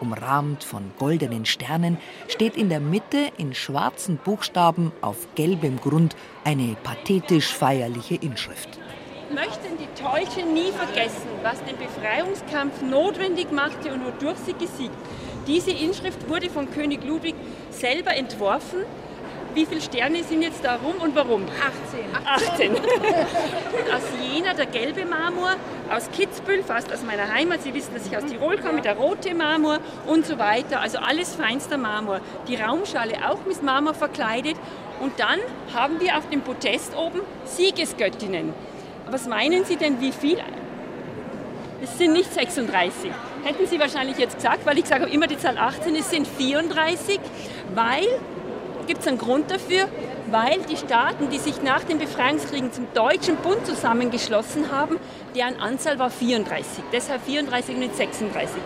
[0.00, 6.76] Umrahmt von goldenen Sternen steht in der Mitte in schwarzen Buchstaben auf gelbem Grund eine
[6.82, 8.80] pathetisch feierliche Inschrift.
[9.32, 14.96] Möchten die Deutschen nie vergessen, was den Befreiungskampf notwendig machte und wodurch sie gesiegt
[15.46, 17.34] diese Inschrift wurde von König Ludwig
[17.70, 18.80] selber entworfen.
[19.54, 21.44] Wie viele Sterne sind jetzt da rum und warum?
[22.26, 22.74] 18.
[22.74, 22.74] 18.
[22.76, 25.54] aus Jena der gelbe Marmor,
[25.90, 27.62] aus Kitzbühel, fast aus meiner Heimat.
[27.62, 30.80] Sie wissen, dass ich aus Tirol komme, der rote Marmor und so weiter.
[30.80, 32.20] Also alles feinster Marmor.
[32.48, 34.56] Die Raumschale auch mit Marmor verkleidet.
[35.00, 35.40] Und dann
[35.74, 38.52] haben wir auf dem Podest oben Siegesgöttinnen.
[39.10, 40.38] Was meinen Sie denn, wie viel?
[41.88, 43.12] Es sind nicht 36
[43.46, 47.20] hätten Sie wahrscheinlich jetzt gesagt, weil ich sage immer die Zahl 18, es sind 34,
[47.74, 48.06] weil,
[48.88, 49.88] gibt es einen Grund dafür,
[50.30, 54.98] weil die Staaten, die sich nach den Befreiungskriegen zum Deutschen Bund zusammengeschlossen haben,
[55.36, 58.56] deren Anzahl war 34, deshalb 34 und nicht 36.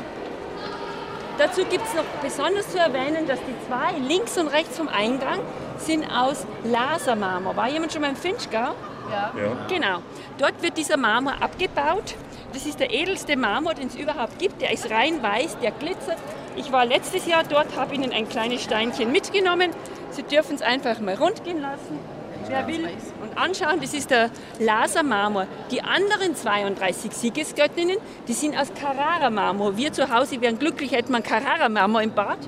[1.36, 5.40] Dazu gibt es noch besonders zu erwähnen, dass die zwei links und rechts vom Eingang
[5.78, 7.56] sind aus Lasermarmor.
[7.56, 8.74] War jemand schon mal im Finchgau?
[9.10, 9.32] Ja.
[9.36, 9.66] ja.
[9.68, 10.02] Genau.
[10.38, 12.14] Dort wird dieser Marmor abgebaut
[12.52, 14.60] das ist der edelste Marmor, den es überhaupt gibt.
[14.60, 16.18] Der ist rein weiß, der glitzert.
[16.56, 19.70] Ich war letztes Jahr dort, habe Ihnen ein kleines Steinchen mitgenommen.
[20.10, 22.00] Sie dürfen es einfach mal rundgehen lassen,
[22.48, 22.88] wer will,
[23.22, 23.80] und anschauen.
[23.80, 25.46] Das ist der Lasermarmor.
[25.70, 29.76] Die anderen 32 Siegesgöttinnen, die sind aus Carrara-Marmor.
[29.76, 32.38] Wir zu Hause wären glücklich, hätten wir Carrara-Marmor im Bad.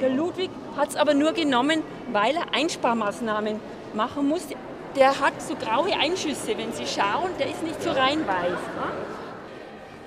[0.00, 3.60] Der Ludwig hat es aber nur genommen, weil er Einsparmaßnahmen
[3.94, 4.56] machen musste.
[4.96, 8.50] Der hat so graue Einschüsse, wenn Sie schauen, der ist nicht so rein weiß.
[8.50, 8.92] Ne?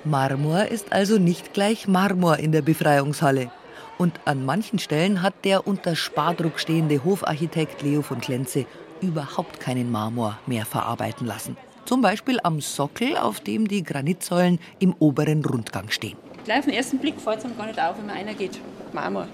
[0.04, 3.50] Marmor ist also nicht gleich Marmor in der Befreiungshalle.
[3.98, 8.64] Und an manchen Stellen hat der unter Spardruck stehende Hofarchitekt Leo von Klenze
[9.02, 11.56] überhaupt keinen Marmor mehr verarbeiten lassen.
[11.84, 16.16] Zum Beispiel am Sockel, auf dem die Granitsäulen im oberen Rundgang stehen.
[16.44, 18.58] Gleich auf den ersten Blick fällt es einem gar nicht auf, wenn man einer geht.
[18.94, 19.26] Marmor.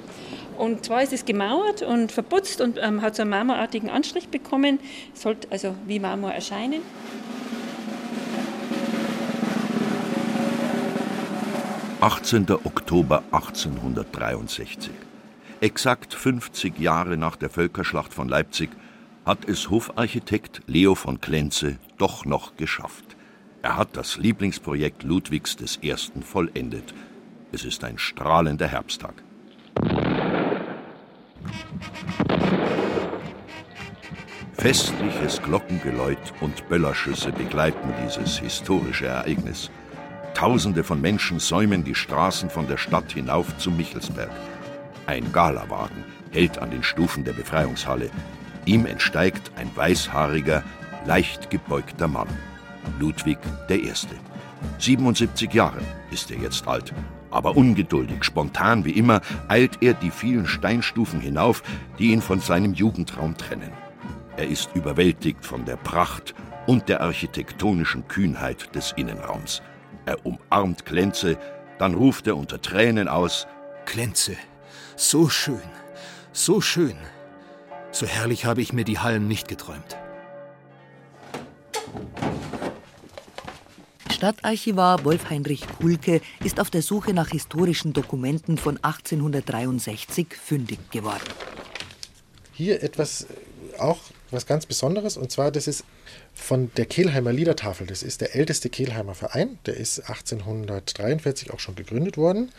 [0.59, 4.79] Und zwar ist es gemauert und verputzt und ähm, hat so einen marmorartigen Anstrich bekommen.
[5.13, 6.83] Sollte also wie Marmor erscheinen.
[12.01, 12.53] »18.
[12.65, 14.91] Oktober 1863.
[15.61, 18.69] Exakt 50 Jahre nach der Völkerschlacht von Leipzig
[19.25, 23.17] hat es Hofarchitekt Leo von Klenze doch noch geschafft.
[23.63, 25.95] Er hat das Lieblingsprojekt Ludwigs I.
[26.23, 26.93] vollendet.
[27.53, 29.15] Es ist ein strahlender Herbsttag.
[34.65, 39.71] Festliches Glockengeläut und Böllerschüsse begleiten dieses historische Ereignis.
[40.33, 44.31] Tausende von Menschen säumen die Straßen von der Stadt hinauf zum Michelsberg.
[45.05, 48.09] Ein Galawagen hält an den Stufen der Befreiungshalle.
[48.65, 50.65] Ihm entsteigt ein weißhaariger,
[51.05, 52.29] leicht gebeugter Mann.
[52.99, 53.37] Ludwig
[53.69, 53.93] I.
[54.79, 56.95] 77 Jahre ist er jetzt alt,
[57.31, 61.63] aber ungeduldig, spontan wie immer, eilt er die vielen Steinstufen hinauf,
[61.99, 63.84] die ihn von seinem Jugendraum trennen.
[64.37, 66.35] Er ist überwältigt von der Pracht
[66.67, 69.63] und der architektonischen Kühnheit des Innenraums.
[70.07, 71.39] Er umarmt Klenze,
[71.79, 73.47] dann ruft er unter Tränen aus:
[73.85, 74.37] Klenze,
[74.97, 75.63] so schön,
[76.33, 76.97] so schön.
[77.93, 79.97] So herrlich habe ich mir die Hallen nicht geträumt.
[84.11, 91.23] Stadtarchivar Wolf-Heinrich Kulke ist auf der Suche nach historischen Dokumenten von 1863 fündig geworden.
[92.53, 93.99] Hier etwas äh, auch
[94.35, 95.85] was ganz Besonderes und zwar das ist
[96.35, 97.87] von der Kehlheimer Liedertafel.
[97.87, 99.59] Das ist der älteste Kehlheimer Verein.
[99.67, 102.51] Der ist 1843 auch schon gegründet worden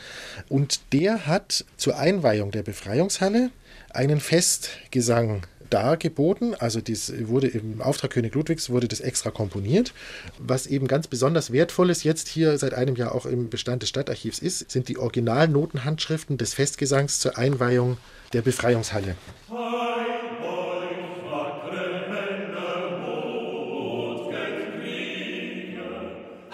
[0.50, 3.52] und der hat zur Einweihung der Befreiungshalle
[3.90, 6.56] einen Festgesang dargeboten.
[6.56, 9.94] Also das wurde im Auftrag König Ludwigs wurde das extra komponiert.
[10.38, 13.90] Was eben ganz besonders wertvoll ist jetzt hier seit einem Jahr auch im Bestand des
[13.90, 17.98] Stadtarchivs ist, sind die Originalnotenhandschriften des Festgesangs zur Einweihung
[18.34, 19.16] der Befreiungshalle.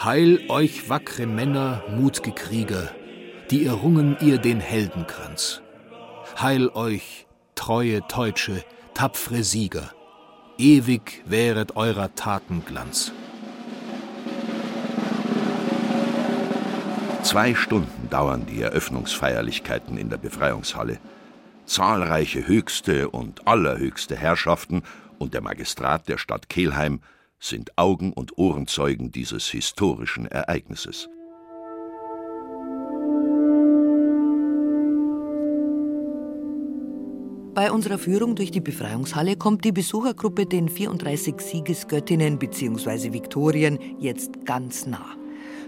[0.04, 2.90] Heil euch wackre Männer, mutge Krieger,
[3.52, 5.62] die errungen ihr den Heldenkranz.
[6.42, 8.64] Heil euch, treue Teutsche,
[8.96, 9.92] tapfre Sieger,
[10.58, 13.12] ewig wäret eurer Taten Glanz.
[17.22, 20.98] Zwei Stunden dauern die Eröffnungsfeierlichkeiten in der Befreiungshalle.
[21.68, 24.82] Zahlreiche höchste und allerhöchste Herrschaften
[25.20, 27.02] und der Magistrat der Stadt Kelheim
[27.42, 31.10] sind Augen- und Ohrenzeugen dieses historischen Ereignisses.
[37.54, 43.12] Bei unserer Führung durch die Befreiungshalle kommt die Besuchergruppe den 34 Siegesgöttinnen bzw.
[43.12, 45.18] Viktorien jetzt ganz nah.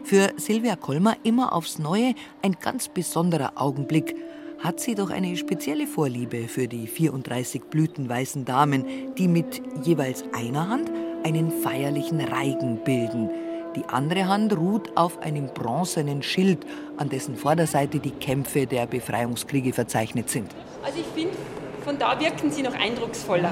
[0.05, 4.15] Für Silvia Kolmer immer aufs Neue ein ganz besonderer Augenblick.
[4.59, 8.85] Hat sie doch eine spezielle Vorliebe für die 34 blütenweißen Damen,
[9.17, 10.89] die mit jeweils einer Hand
[11.23, 13.29] einen feierlichen Reigen bilden.
[13.75, 16.65] Die andere Hand ruht auf einem bronzenen Schild,
[16.97, 20.51] an dessen Vorderseite die Kämpfe der Befreiungskriege verzeichnet sind.
[20.83, 21.35] Also ich finde,
[21.83, 23.51] von da wirken sie noch eindrucksvoller.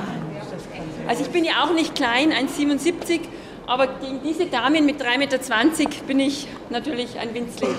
[1.07, 3.21] Also ich bin ja auch nicht klein, 1,77,
[3.65, 5.39] aber gegen diese Damen mit 3,20 Meter
[6.05, 7.73] bin ich natürlich ein Winzling.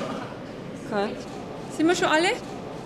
[1.76, 2.28] Sind wir schon alle?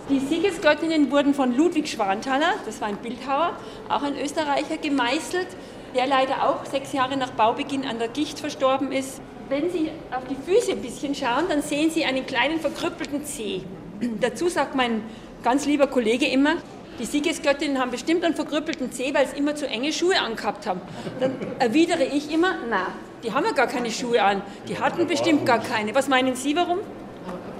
[0.09, 3.57] Die Siegesgöttinnen wurden von Ludwig Schwanthaler, das war ein Bildhauer,
[3.89, 5.49] auch ein Österreicher, gemeißelt,
[5.97, 9.21] der leider auch sechs Jahre nach Baubeginn an der Gicht verstorben ist.
[9.49, 13.63] Wenn Sie auf die Füße ein bisschen schauen, dann sehen Sie einen kleinen verkrüppelten Zeh.
[14.21, 15.03] Dazu sagt mein
[15.43, 16.57] ganz lieber Kollege immer,
[16.99, 20.81] die Siegesgöttinnen haben bestimmt einen verkrüppelten Zeh, weil sie immer zu enge Schuhe angehabt haben.
[21.21, 22.89] Dann erwidere ich immer, na,
[23.23, 24.43] die haben ja gar keine Schuhe an.
[24.69, 25.95] Die hatten bestimmt gar keine.
[25.95, 26.79] Was meinen Sie, warum?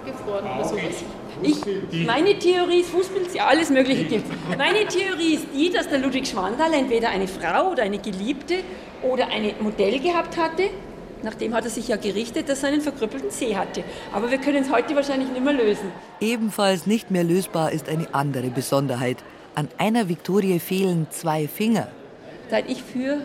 [0.05, 1.05] Gefroren oder sowas.
[1.43, 4.25] Ich, meine Theorie ist, Fußpilz, ja, alles Mögliche gibt
[4.57, 8.57] Meine Theorie ist die, dass der Ludwig Schwandal entweder eine Frau oder eine Geliebte
[9.03, 10.71] oder ein Modell gehabt hatte.
[11.23, 13.85] Nachdem hat er sich ja gerichtet, dass er einen verkrüppelten Zeh hatte.
[14.13, 15.91] Aber wir können es heute wahrscheinlich nicht mehr lösen.
[16.21, 19.19] Ebenfalls nicht mehr lösbar ist eine andere Besonderheit.
[19.55, 21.89] An einer Viktorie fehlen zwei Finger.
[22.51, 23.23] Seit ich führe,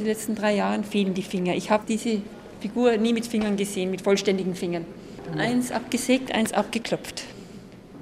[0.00, 1.54] die letzten drei Jahren, fehlen die Finger.
[1.54, 2.22] Ich habe diese
[2.60, 4.86] Figur nie mit Fingern gesehen, mit vollständigen Fingern.
[5.36, 7.24] Eins abgesägt, eins abgeklopft.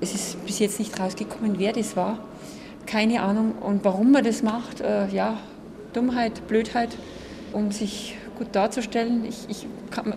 [0.02, 2.18] Es ist bis jetzt nicht rausgekommen, wer das war.
[2.86, 3.52] Keine Ahnung.
[3.60, 5.38] Und warum man das macht, äh, ja,
[5.92, 6.90] Dummheit, Blödheit,
[7.52, 9.24] um sich gut darzustellen.
[9.24, 9.66] Ich, ich,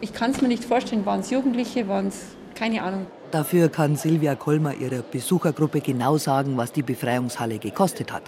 [0.02, 1.06] ich kann es mir nicht vorstellen.
[1.06, 3.06] Waren es Jugendliche, waren es keine Ahnung.
[3.30, 8.24] Dafür kann Silvia Kolmer ihrer Besuchergruppe genau sagen, was die Befreiungshalle gekostet hat.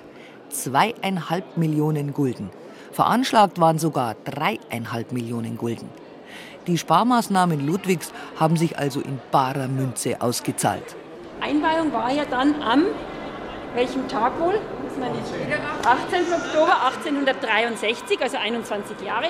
[0.49, 2.51] Zweieinhalb Millionen Gulden.
[2.91, 5.89] Veranschlagt waren sogar dreieinhalb Millionen Gulden.
[6.67, 10.95] Die Sparmaßnahmen Ludwigs haben sich also in barer Münze ausgezahlt.
[11.41, 12.85] Einweihung war ja dann am
[13.75, 14.59] welchem Tag wohl?
[15.85, 16.33] 18.
[16.33, 19.27] Oktober 1863, also 21 Jahre.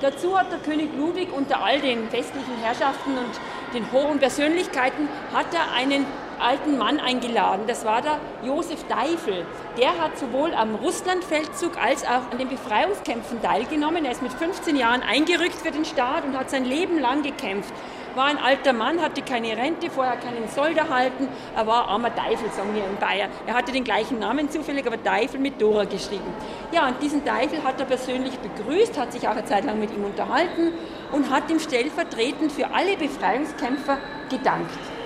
[0.00, 5.52] Dazu hat der König Ludwig unter all den festlichen Herrschaften und den hohen Persönlichkeiten hat
[5.52, 6.06] er einen
[6.40, 7.64] alten Mann eingeladen.
[7.66, 9.46] Das war der Josef Deifel.
[9.76, 14.04] Der hat sowohl am Russlandfeldzug als auch an den Befreiungskämpfen teilgenommen.
[14.04, 17.72] Er ist mit 15 Jahren eingerückt für den Staat und hat sein Leben lang gekämpft
[18.18, 21.28] war ein alter Mann, hatte keine Rente, vorher keinen Sold erhalten.
[21.56, 23.30] Er war armer Teufel, sagen wir in Bayern.
[23.46, 26.26] Er hatte den gleichen Namen zufällig, aber Teufel mit Dora geschrieben.
[26.72, 29.94] Ja, und diesen Teufel hat er persönlich begrüßt, hat sich auch eine Zeit lang mit
[29.94, 30.72] ihm unterhalten
[31.12, 34.97] und hat ihm stellvertretend für alle Befreiungskämpfer gedankt.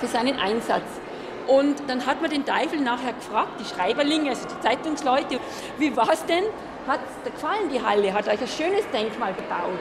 [0.00, 0.84] Für seinen Einsatz.
[1.46, 5.40] Und dann hat man den Teufel nachher gefragt, die Schreiberlinge, also die Zeitungsleute,
[5.78, 6.44] wie war es denn?
[6.86, 8.12] Hat es gefallen, die Halle?
[8.12, 9.80] Hat euch ein schönes Denkmal gebaut?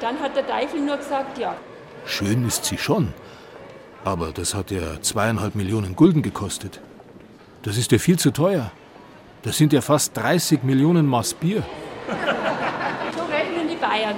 [0.00, 1.56] Dann hat der Teufel nur gesagt, ja.
[2.04, 3.14] Schön ist sie schon.
[4.04, 6.80] Aber das hat ja zweieinhalb Millionen Gulden gekostet.
[7.62, 8.70] Das ist ja viel zu teuer.
[9.42, 11.62] Das sind ja fast 30 Millionen Maß Bier.
[13.16, 14.16] so rechnen die Bayern.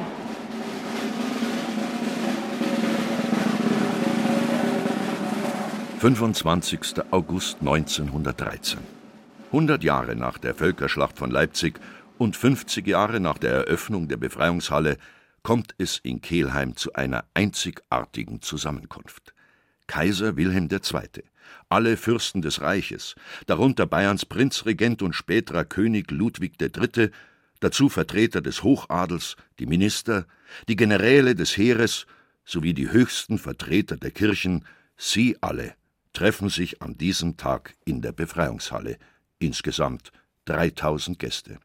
[6.00, 7.10] »25.
[7.10, 8.78] August 1913.
[9.48, 11.78] 100 Jahre nach der Völkerschlacht von Leipzig
[12.16, 14.96] und 50 Jahre nach der Eröffnung der Befreiungshalle
[15.42, 19.34] kommt es in Kelheim zu einer einzigartigen Zusammenkunft.
[19.88, 21.22] Kaiser Wilhelm II.,
[21.68, 23.14] alle Fürsten des Reiches,
[23.46, 27.10] darunter Bayerns Prinzregent und späterer König Ludwig III.,
[27.60, 30.24] dazu Vertreter des Hochadels, die Minister,
[30.66, 32.06] die Generäle des Heeres
[32.46, 34.64] sowie die höchsten Vertreter der Kirchen,
[34.96, 35.74] sie alle
[36.12, 38.98] treffen sich an diesem Tag in der Befreiungshalle,
[39.38, 40.12] insgesamt
[40.46, 41.58] 3000 Gäste.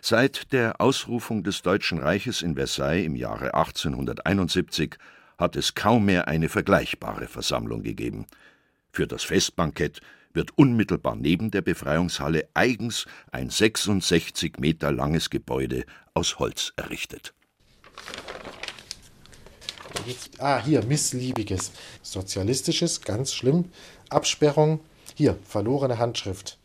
[0.00, 4.96] Seit der Ausrufung des Deutschen Reiches in Versailles im Jahre 1871
[5.38, 8.26] hat es kaum mehr eine vergleichbare Versammlung gegeben.
[8.90, 10.00] Für das Festbankett
[10.32, 15.84] wird unmittelbar neben der Befreiungshalle eigens ein 66 Meter langes Gebäude
[16.14, 17.34] aus Holz errichtet.
[20.06, 21.72] Jetzt, ah, hier, missliebiges.
[22.02, 23.66] Sozialistisches, ganz schlimm.
[24.08, 24.80] Absperrung.
[25.14, 26.58] Hier, verlorene Handschrift.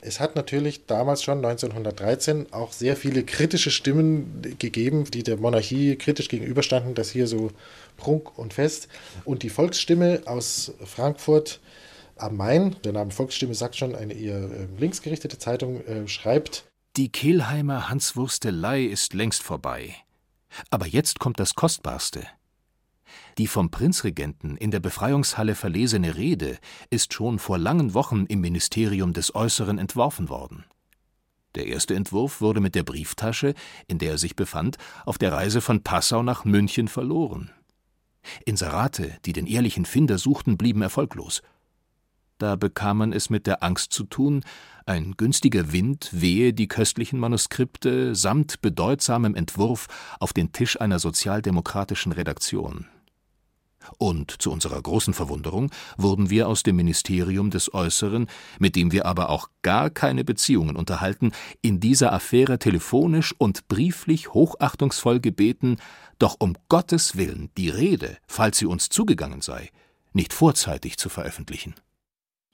[0.00, 5.96] Es hat natürlich damals schon 1913 auch sehr viele kritische Stimmen gegeben, die der Monarchie
[5.96, 7.50] kritisch gegenüberstanden, dass hier so
[7.96, 8.88] Prunk und Fest.
[9.24, 11.60] Und die Volksstimme aus Frankfurt
[12.16, 16.64] am Main, der Name Volksstimme sagt schon, eine eher ähm, linksgerichtete Zeitung, äh, schreibt:
[16.96, 19.96] Die Kehlheimer Hanswurstelei ist längst vorbei.
[20.70, 22.26] Aber jetzt kommt das Kostbarste.
[23.38, 26.58] Die vom Prinzregenten in der Befreiungshalle verlesene Rede
[26.90, 30.64] ist schon vor langen Wochen im Ministerium des Äußeren entworfen worden.
[31.54, 33.54] Der erste Entwurf wurde mit der Brieftasche,
[33.86, 34.76] in der er sich befand,
[35.06, 37.50] auf der Reise von Passau nach München verloren.
[38.44, 41.42] Inserate, die den ehrlichen Finder suchten, blieben erfolglos.
[42.38, 44.44] Da bekam man es mit der Angst zu tun,
[44.84, 49.88] ein günstiger Wind wehe die köstlichen Manuskripte samt bedeutsamem Entwurf
[50.20, 52.86] auf den Tisch einer sozialdemokratischen Redaktion.
[53.98, 58.26] Und zu unserer großen Verwunderung wurden wir aus dem Ministerium des Äußeren,
[58.58, 61.32] mit dem wir aber auch gar keine Beziehungen unterhalten,
[61.62, 65.78] in dieser Affäre telefonisch und brieflich hochachtungsvoll gebeten,
[66.18, 69.70] doch um Gottes Willen die Rede, falls sie uns zugegangen sei,
[70.12, 71.74] nicht vorzeitig zu veröffentlichen.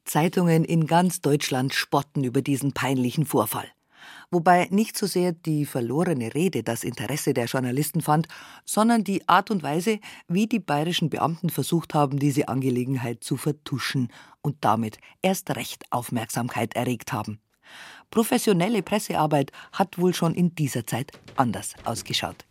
[0.05, 3.69] Zeitungen in ganz Deutschland spotten über diesen peinlichen Vorfall
[4.31, 8.29] wobei nicht so sehr die verlorene Rede das Interesse der Journalisten fand,
[8.65, 14.09] sondern die Art und Weise, wie die bayerischen Beamten versucht haben, diese Angelegenheit zu vertuschen
[14.41, 17.41] und damit erst recht Aufmerksamkeit erregt haben.
[18.11, 22.45] Professionelle Pressearbeit hat wohl schon in dieser Zeit anders ausgeschaut.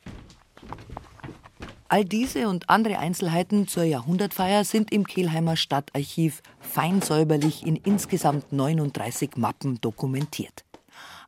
[1.91, 8.53] All diese und andere Einzelheiten zur Jahrhundertfeier sind im Kelheimer Stadtarchiv fein säuberlich in insgesamt
[8.53, 10.63] 39 Mappen dokumentiert.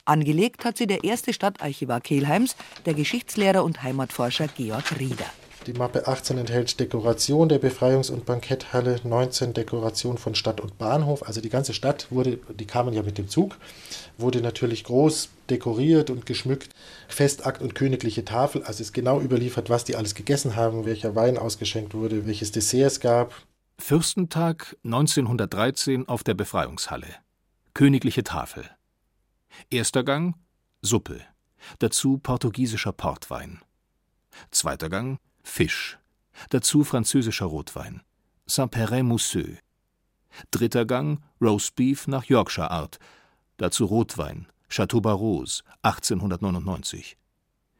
[0.05, 5.25] Angelegt hat sie der erste Stadtarchivar Kelheims, der Geschichtslehrer und Heimatforscher Georg Rieder.
[5.65, 11.25] Die Mappe 18 enthält Dekoration der Befreiungs- und Banketthalle, 19 Dekoration von Stadt und Bahnhof.
[11.25, 13.55] Also die ganze Stadt wurde, die kamen ja mit dem Zug,
[14.17, 16.71] wurde natürlich groß dekoriert und geschmückt.
[17.07, 21.37] Festakt und königliche Tafel, also ist genau überliefert, was die alles gegessen haben, welcher Wein
[21.37, 23.33] ausgeschenkt wurde, welches Dessert es gab.
[23.79, 27.07] Fürstentag 1913 auf der Befreiungshalle.
[27.73, 28.69] Königliche Tafel.
[29.69, 30.35] Erster Gang
[30.81, 31.21] Suppe,
[31.79, 33.59] dazu portugiesischer Portwein.
[34.51, 35.99] Zweiter Gang Fisch,
[36.49, 38.01] dazu französischer Rotwein.
[38.45, 39.57] Saint-Péret Mousseux.
[40.51, 42.99] Dritter Gang Roastbeef nach Yorkshire Art,
[43.57, 47.17] dazu Rotwein, Chateau Barros, 1899.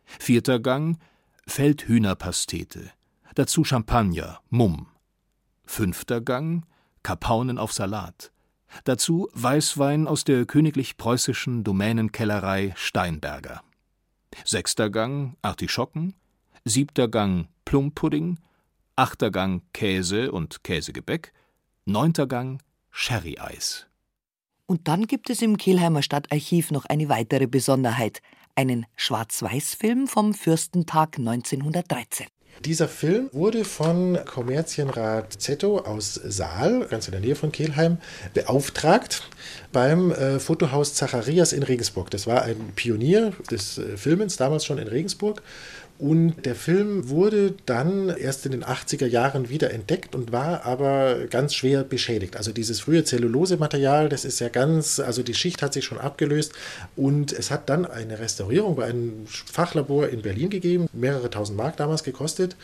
[0.06, 1.00] Vierter Gang
[1.48, 2.92] Feldhühnerpastete,
[3.36, 4.88] dazu Champagner, Mumm.
[5.66, 6.66] Fünfter Gang
[7.02, 8.32] Kapaunen auf Salat,
[8.84, 13.62] Dazu Weißwein aus der königlich-preußischen Domänenkellerei Steinberger.
[14.46, 16.16] Sechster Gang Artischocken,
[16.66, 18.40] siebter Gang Plumpudding,
[18.96, 21.34] achter Gang Käse und Käsegebäck,
[21.86, 22.62] neunter Gang
[22.92, 23.88] Sherry-Eis.
[24.66, 28.22] Und dann gibt es im Kelheimer Stadtarchiv noch eine weitere Besonderheit,
[28.56, 32.28] einen Schwarz-Weiß-Film vom Fürstentag 1913.
[32.62, 37.98] Dieser Film wurde von Kommerzienrat Zetto aus Saal, ganz in der Nähe von Kelheim,
[38.34, 39.30] beauftragt
[39.72, 42.10] beim äh, Fotohaus Zacharias in Regensburg.
[42.12, 45.42] Das war ein Pionier des äh, Filmens, damals schon in Regensburg.
[46.00, 51.28] Und der Film wurde dann erst in den 80er Jahren wieder entdeckt und war aber
[51.30, 52.36] ganz schwer beschädigt.
[52.36, 56.54] Also dieses frühe Zellulosematerial, das ist ja ganz, also die Schicht hat sich schon abgelöst
[56.96, 61.78] und es hat dann eine Restaurierung bei einem Fachlabor in Berlin gegeben, mehrere tausend Mark
[61.78, 62.56] damals gekostet.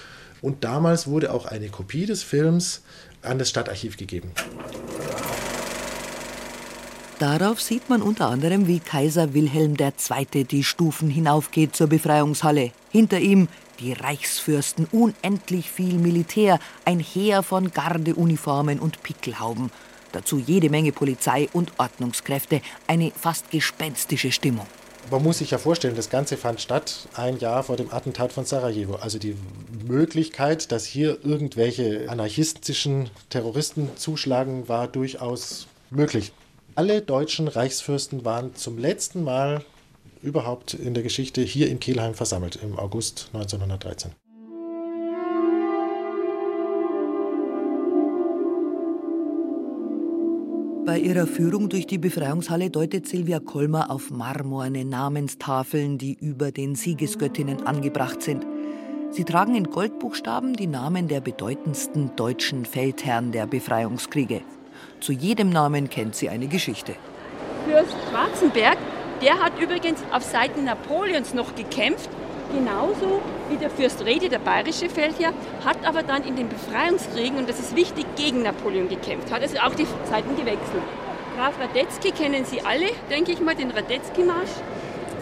[0.41, 2.81] Und damals wurde auch eine Kopie des Films
[3.21, 4.31] an das Stadtarchiv gegeben.
[7.19, 10.45] Darauf sieht man unter anderem, wie Kaiser Wilhelm II.
[10.45, 12.71] die Stufen hinaufgeht zur Befreiungshalle.
[12.91, 13.49] Hinter ihm
[13.81, 19.69] die Reichsfürsten, unendlich viel Militär, ein Heer von Gardeuniformen und Pickelhauben.
[20.13, 24.65] Dazu jede Menge Polizei und Ordnungskräfte, eine fast gespenstische Stimmung.
[25.11, 28.45] Man muss sich ja vorstellen, das Ganze fand statt ein Jahr vor dem Attentat von
[28.45, 28.95] Sarajevo.
[28.95, 29.35] Also die
[29.85, 36.31] Möglichkeit, dass hier irgendwelche anarchistischen Terroristen zuschlagen, war durchaus möglich.
[36.79, 39.65] Alle deutschen Reichsfürsten waren zum letzten Mal
[40.21, 44.11] überhaupt in der Geschichte hier in Kelheim versammelt im August 1913.
[50.85, 56.75] Bei ihrer Führung durch die Befreiungshalle deutet Silvia Kolmer auf marmorne Namenstafeln, die über den
[56.75, 58.45] Siegesgöttinnen angebracht sind.
[59.11, 64.43] Sie tragen in Goldbuchstaben die Namen der bedeutendsten deutschen Feldherren der Befreiungskriege.
[64.99, 66.93] Zu jedem Namen kennt sie eine Geschichte.
[67.65, 68.77] Fürst Schwarzenberg,
[69.21, 72.09] der hat übrigens auf Seiten Napoleons noch gekämpft,
[72.53, 75.33] genauso wie der Fürst Rede, der bayerische Feldherr,
[75.63, 79.57] hat aber dann in den Befreiungskriegen, und das ist wichtig, gegen Napoleon gekämpft, hat also
[79.59, 80.83] auch die Seiten gewechselt.
[81.37, 84.51] Graf Radetzky kennen Sie alle, denke ich mal, den Radetzky-Marsch.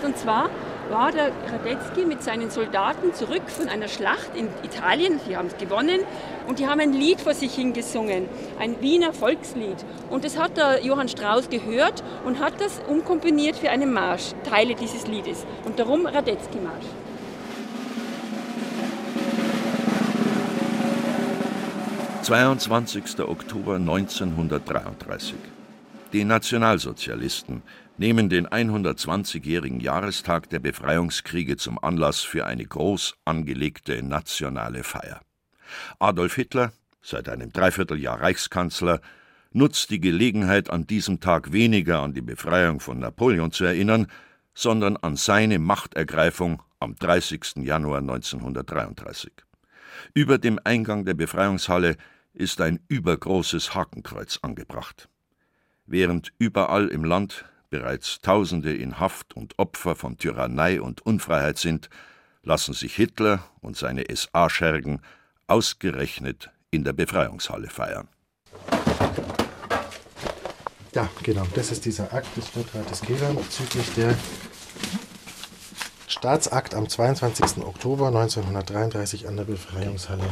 [0.03, 0.49] Und zwar
[0.89, 5.19] war der Radetzky mit seinen Soldaten zurück von einer Schlacht in Italien.
[5.27, 5.99] Die haben es gewonnen
[6.47, 8.27] und die haben ein Lied vor sich hingesungen,
[8.59, 9.77] ein Wiener Volkslied.
[10.09, 14.75] Und das hat der Johann Strauss gehört und hat das umkomponiert für einen Marsch, Teile
[14.75, 15.45] dieses Liedes.
[15.65, 16.85] Und darum Radetzky-Marsch.
[22.23, 23.25] »22.
[23.25, 25.35] Oktober 1933.
[26.13, 27.61] Die Nationalsozialisten
[27.97, 35.21] nehmen den 120-jährigen Jahrestag der Befreiungskriege zum Anlass für eine groß angelegte nationale Feier.
[35.99, 36.71] Adolf Hitler,
[37.01, 39.01] seit einem Dreivierteljahr Reichskanzler,
[39.51, 44.07] nutzt die Gelegenheit, an diesem Tag weniger an die Befreiung von Napoleon zu erinnern,
[44.53, 47.57] sondern an seine Machtergreifung am 30.
[47.57, 49.31] Januar 1933.
[50.13, 51.97] Über dem Eingang der Befreiungshalle
[52.33, 55.09] ist ein übergroßes Hakenkreuz angebracht.
[55.85, 61.89] Während überall im Land bereits Tausende in Haft und Opfer von Tyrannei und Unfreiheit sind,
[62.43, 65.01] lassen sich Hitler und seine SA-Schergen
[65.47, 68.07] ausgerechnet in der Befreiungshalle feiern.
[70.93, 74.17] Ja, genau, das ist dieser Akt des Stadtrates Kehlern bezüglich der
[76.07, 77.63] Staatsakt am 22.
[77.63, 80.23] Oktober 1933 an der Befreiungshalle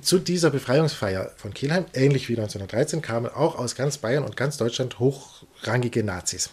[0.00, 4.56] zu dieser Befreiungsfeier von Kelheim, ähnlich wie 1913, kamen auch aus ganz Bayern und ganz
[4.56, 6.50] Deutschland hochrangige Nazis.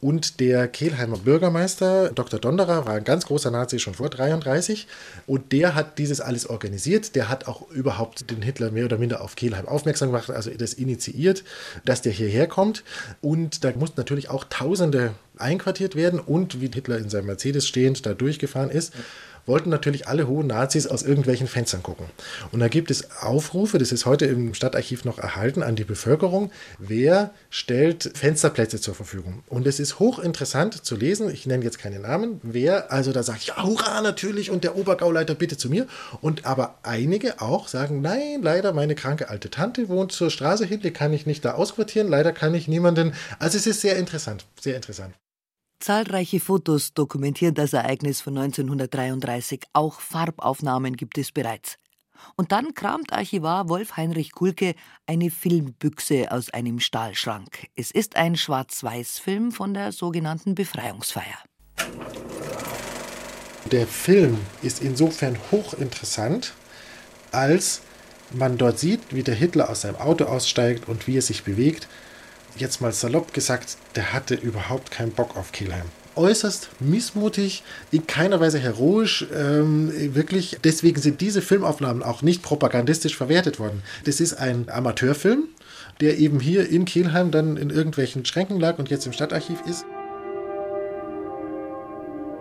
[0.00, 2.38] Und der Kehlheimer Bürgermeister, Dr.
[2.38, 4.86] Donderer, war ein ganz großer Nazi schon vor 33
[5.26, 7.16] und der hat dieses alles organisiert.
[7.16, 10.72] Der hat auch überhaupt den Hitler mehr oder minder auf Kehlheim aufmerksam gemacht, also das
[10.72, 11.42] initiiert,
[11.84, 12.84] dass der hierher kommt.
[13.20, 18.06] Und da mussten natürlich auch Tausende einquartiert werden und wie Hitler in seinem Mercedes stehend
[18.06, 18.92] da durchgefahren ist
[19.48, 22.06] wollten natürlich alle hohen Nazis aus irgendwelchen Fenstern gucken.
[22.52, 26.52] Und da gibt es Aufrufe, das ist heute im Stadtarchiv noch erhalten, an die Bevölkerung,
[26.78, 29.42] wer stellt Fensterplätze zur Verfügung.
[29.48, 33.44] Und es ist hochinteressant zu lesen, ich nenne jetzt keine Namen, wer also da sagt,
[33.44, 35.86] ja, hurra, natürlich, und der Obergauleiter bitte zu mir.
[36.20, 40.80] Und aber einige auch sagen, nein, leider, meine kranke alte Tante wohnt zur Straße hin,
[40.80, 43.14] die kann ich nicht da ausquartieren, leider kann ich niemanden.
[43.38, 45.14] Also es ist sehr interessant, sehr interessant.
[45.80, 49.62] Zahlreiche Fotos dokumentieren das Ereignis von 1933.
[49.72, 51.76] Auch Farbaufnahmen gibt es bereits.
[52.34, 54.74] Und dann kramt Archivar Wolf-Heinrich Kulke
[55.06, 57.68] eine Filmbüchse aus einem Stahlschrank.
[57.76, 61.38] Es ist ein Schwarz-Weiß-Film von der sogenannten Befreiungsfeier.
[63.70, 66.54] Der Film ist insofern hochinteressant,
[67.30, 67.82] als
[68.32, 71.86] man dort sieht, wie der Hitler aus seinem Auto aussteigt und wie er sich bewegt
[72.56, 75.86] jetzt mal salopp gesagt, der hatte überhaupt keinen Bock auf Kelheim
[76.18, 80.58] äußerst missmutig, in keiner Weise heroisch, ähm, wirklich.
[80.64, 83.82] Deswegen sind diese Filmaufnahmen auch nicht propagandistisch verwertet worden.
[84.04, 85.44] Das ist ein Amateurfilm,
[86.00, 89.86] der eben hier in Kielheim dann in irgendwelchen Schränken lag und jetzt im Stadtarchiv ist.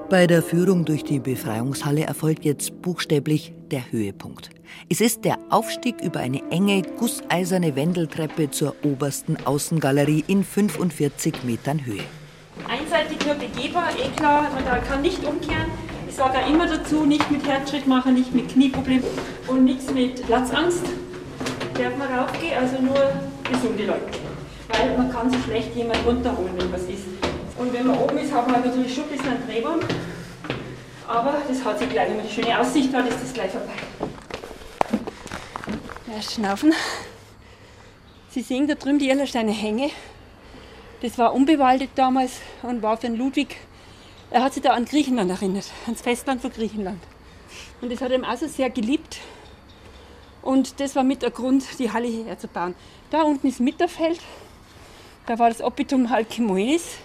[0.09, 4.51] Bei der Führung durch die Befreiungshalle erfolgt jetzt buchstäblich der Höhepunkt.
[4.89, 11.85] Es ist der Aufstieg über eine enge, gusseiserne Wendeltreppe zur obersten Außengalerie in 45 Metern
[11.85, 12.05] Höhe.
[12.69, 15.71] Einseitig nur begehbar, eh klar, man kann nicht umkehren.
[16.07, 19.03] Ich sage auch immer dazu, nicht mit Herzschritt machen, nicht mit Knieproblem
[19.47, 20.85] und nichts mit Platzangst.
[21.73, 23.11] Darf man raufgehen, also nur
[23.51, 24.19] gesunde Leute.
[24.69, 27.16] Weil man kann so schlecht jemand runterholen, wenn was ist.
[27.57, 29.79] Und wenn man oben ist, hat man natürlich schon ein bisschen einen Drehbaum.
[31.07, 33.73] Aber das hat sich gleich, wenn man die schöne Aussicht hat, ist das gleich vorbei.
[36.13, 36.73] Erst schnaufen.
[38.29, 39.89] Sie sehen da drüben die Erlersteiner Hänge.
[41.01, 43.57] Das war unbewaldet damals und war für den Ludwig,
[44.29, 47.01] er hat sich da an Griechenland erinnert, ans Festland von Griechenland.
[47.81, 49.19] Und das hat er ihm also sehr geliebt.
[50.41, 52.75] Und das war mit der Grund, die Halle hierher zu bauen.
[53.09, 54.19] Da unten ist Mitterfeld,
[55.27, 56.97] da war das Opitum Halkimoenis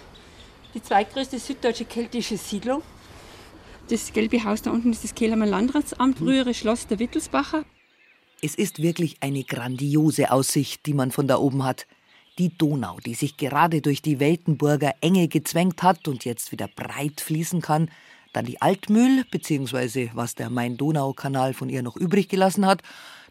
[0.73, 2.81] die zweitgrößte süddeutsche keltische Siedlung.
[3.89, 7.65] Das gelbe Haus da unten ist das Kehlheimer Landratsamt, frühere Schloss der Wittelsbacher.
[8.41, 11.85] Es ist wirklich eine grandiose Aussicht, die man von da oben hat.
[12.39, 17.21] Die Donau, die sich gerade durch die Weltenburger Enge gezwängt hat und jetzt wieder breit
[17.21, 17.89] fließen kann,
[18.33, 22.81] dann die Altmühl, beziehungsweise was der Main-Donau-Kanal von ihr noch übrig gelassen hat,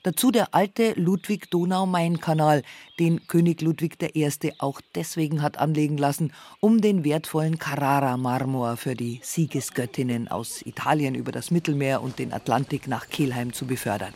[0.05, 2.63] Dazu der alte Ludwig-Donau-Main-Kanal,
[2.99, 4.29] den König Ludwig I.
[4.59, 11.31] auch deswegen hat anlegen lassen, um den wertvollen Carrara-Marmor für die Siegesgöttinnen aus Italien über
[11.31, 14.13] das Mittelmeer und den Atlantik nach Kelheim zu befördern.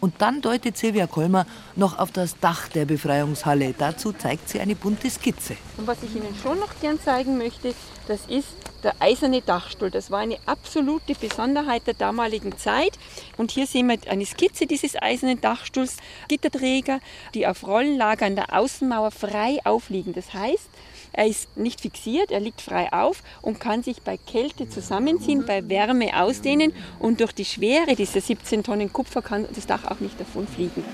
[0.00, 3.74] Und dann deutet Silvia Kolmer noch auf das Dach der Befreiungshalle.
[3.76, 5.56] Dazu zeigt sie eine bunte Skizze.
[5.76, 7.74] Und was ich Ihnen schon noch gern zeigen möchte,
[8.06, 8.48] das ist
[8.82, 9.90] der eiserne Dachstuhl.
[9.90, 12.92] Das war eine absolute Besonderheit der damaligen Zeit.
[13.36, 15.96] Und hier sehen wir eine Skizze dieses eisernen Dachstuhls.
[16.28, 17.00] Gitterträger,
[17.34, 20.12] die auf Rollenlager an der Außenmauer frei aufliegen.
[20.12, 20.68] Das heißt,
[21.12, 25.68] er ist nicht fixiert, er liegt frei auf und kann sich bei Kälte zusammenziehen, bei
[25.68, 30.20] Wärme ausdehnen und durch die Schwere dieser 17 Tonnen Kupfer kann das Dach auch nicht
[30.20, 30.84] davon fliegen.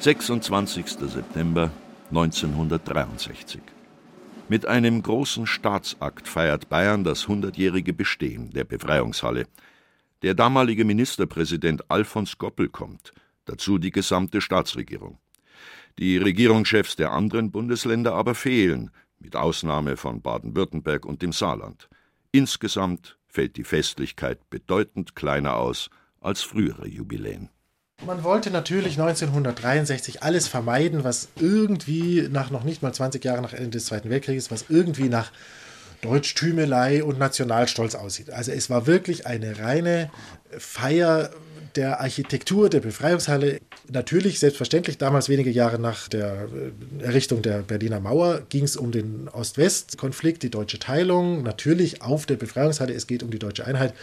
[0.00, 0.86] 26.
[1.10, 1.70] September
[2.10, 3.60] 1963.
[4.48, 9.46] Mit einem großen Staatsakt feiert Bayern das hundertjährige Bestehen der Befreiungshalle.
[10.22, 13.12] Der damalige Ministerpräsident Alfons Goppel kommt,
[13.44, 15.18] dazu die gesamte Staatsregierung.
[15.98, 21.88] Die Regierungschefs der anderen Bundesländer aber fehlen, mit Ausnahme von Baden-Württemberg und dem Saarland.
[22.30, 25.90] Insgesamt fällt die Festlichkeit bedeutend kleiner aus
[26.20, 27.48] als frühere Jubiläen.
[28.06, 33.52] Man wollte natürlich 1963 alles vermeiden, was irgendwie nach noch nicht mal 20 Jahren nach
[33.52, 35.32] Ende des Zweiten Weltkrieges, was irgendwie nach
[36.02, 38.30] Deutschtümelei und Nationalstolz aussieht.
[38.30, 40.12] Also es war wirklich eine reine
[40.56, 41.30] Feier
[41.78, 43.60] der Architektur der Befreiungshalle.
[43.88, 46.48] Natürlich, selbstverständlich, damals wenige Jahre nach der
[47.00, 51.44] äh, Errichtung der Berliner Mauer ging es um den Ost-West-Konflikt, die deutsche Teilung.
[51.44, 53.94] Natürlich auf der Befreiungshalle, es geht um die deutsche Einheit,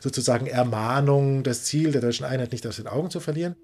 [0.00, 3.56] sozusagen Ermahnung, das Ziel der deutschen Einheit nicht aus den Augen zu verlieren.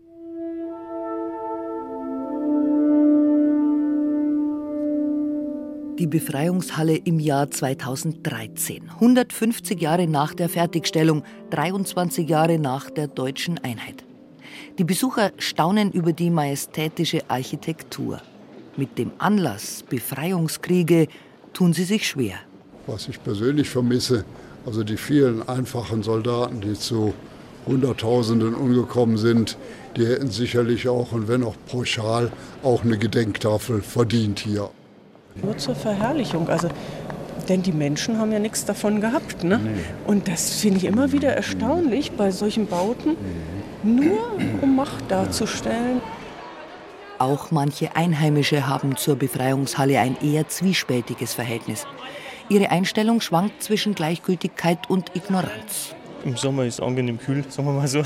[5.98, 8.88] Die Befreiungshalle im Jahr 2013.
[8.88, 14.04] 150 Jahre nach der Fertigstellung, 23 Jahre nach der deutschen Einheit.
[14.78, 18.22] Die Besucher staunen über die majestätische Architektur.
[18.76, 21.08] Mit dem Anlass Befreiungskriege
[21.52, 22.36] tun sie sich schwer.
[22.86, 24.24] Was ich persönlich vermisse,
[24.64, 27.12] also die vielen einfachen Soldaten, die zu
[27.66, 29.58] Hunderttausenden umgekommen sind,
[29.96, 32.30] die hätten sicherlich auch, und wenn auch pauschal,
[32.62, 34.70] auch eine Gedenktafel verdient hier
[35.42, 36.48] nur zur Verherrlichung.
[36.48, 36.68] Also,
[37.48, 39.44] denn die Menschen haben ja nichts davon gehabt.
[39.44, 39.58] Ne?
[39.58, 39.80] Nee.
[40.06, 43.16] Und das finde ich immer wieder erstaunlich bei solchen Bauten,
[43.82, 46.00] nur um Macht darzustellen.
[47.18, 51.86] Auch manche Einheimische haben zur Befreiungshalle ein eher zwiespältiges Verhältnis.
[52.48, 55.94] Ihre Einstellung schwankt zwischen Gleichgültigkeit und Ignoranz.
[56.24, 57.98] Im Sommer ist es angenehm kühl, sagen wir mal so.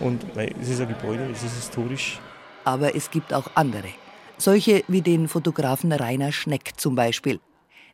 [0.00, 0.24] und
[0.60, 2.20] es ist ein Gebäude, es ist historisch.
[2.64, 3.88] Aber es gibt auch andere.
[4.36, 7.40] Solche wie den Fotografen Rainer Schneck zum Beispiel.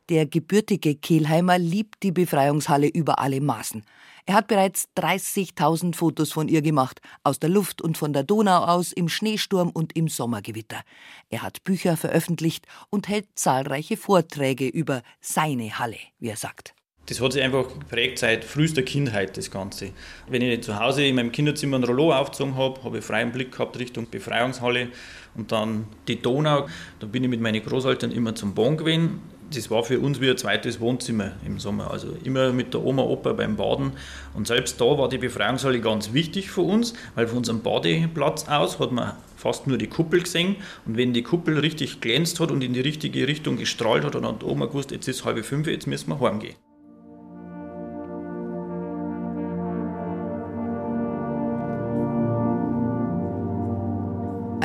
[0.08, 3.84] Der gebürtige Kehlheimer liebt die Befreiungshalle über alle Maßen.
[4.26, 8.64] Er hat bereits 30.000 Fotos von ihr gemacht, aus der Luft und von der Donau
[8.64, 10.80] aus, im Schneesturm und im Sommergewitter.
[11.28, 16.74] Er hat Bücher veröffentlicht und hält zahlreiche Vorträge über seine Halle, wie er sagt.
[17.06, 19.90] Das hat sich einfach geprägt seit frühester Kindheit, das Ganze.
[20.28, 23.50] Wenn ich zu Hause in meinem Kinderzimmer ein Rollo aufgezogen habe, habe ich freien Blick
[23.50, 24.90] gehabt Richtung Befreiungshalle
[25.34, 26.66] und dann die Donau.
[26.98, 29.20] Da bin ich mit meinen Großeltern immer zum Bahn gewesen
[29.54, 31.90] das war für uns wie ein zweites Wohnzimmer im Sommer.
[31.90, 33.92] Also immer mit der Oma, Opa beim Baden.
[34.34, 38.78] Und selbst da war die Befreiungshalle ganz wichtig für uns, weil von unserem Badeplatz aus
[38.78, 40.56] hat man fast nur die Kuppel gesehen.
[40.86, 44.26] Und wenn die Kuppel richtig glänzt hat und in die richtige Richtung gestrahlt hat, dann
[44.26, 46.54] hat die Oma gewusst, jetzt ist halb fünf, jetzt müssen wir heimgehen.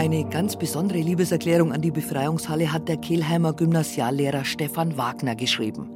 [0.05, 5.89] Eine ganz besondere Liebeserklärung an die Befreiungshalle hat der Kelheimer Gymnasiallehrer Stefan Wagner geschrieben.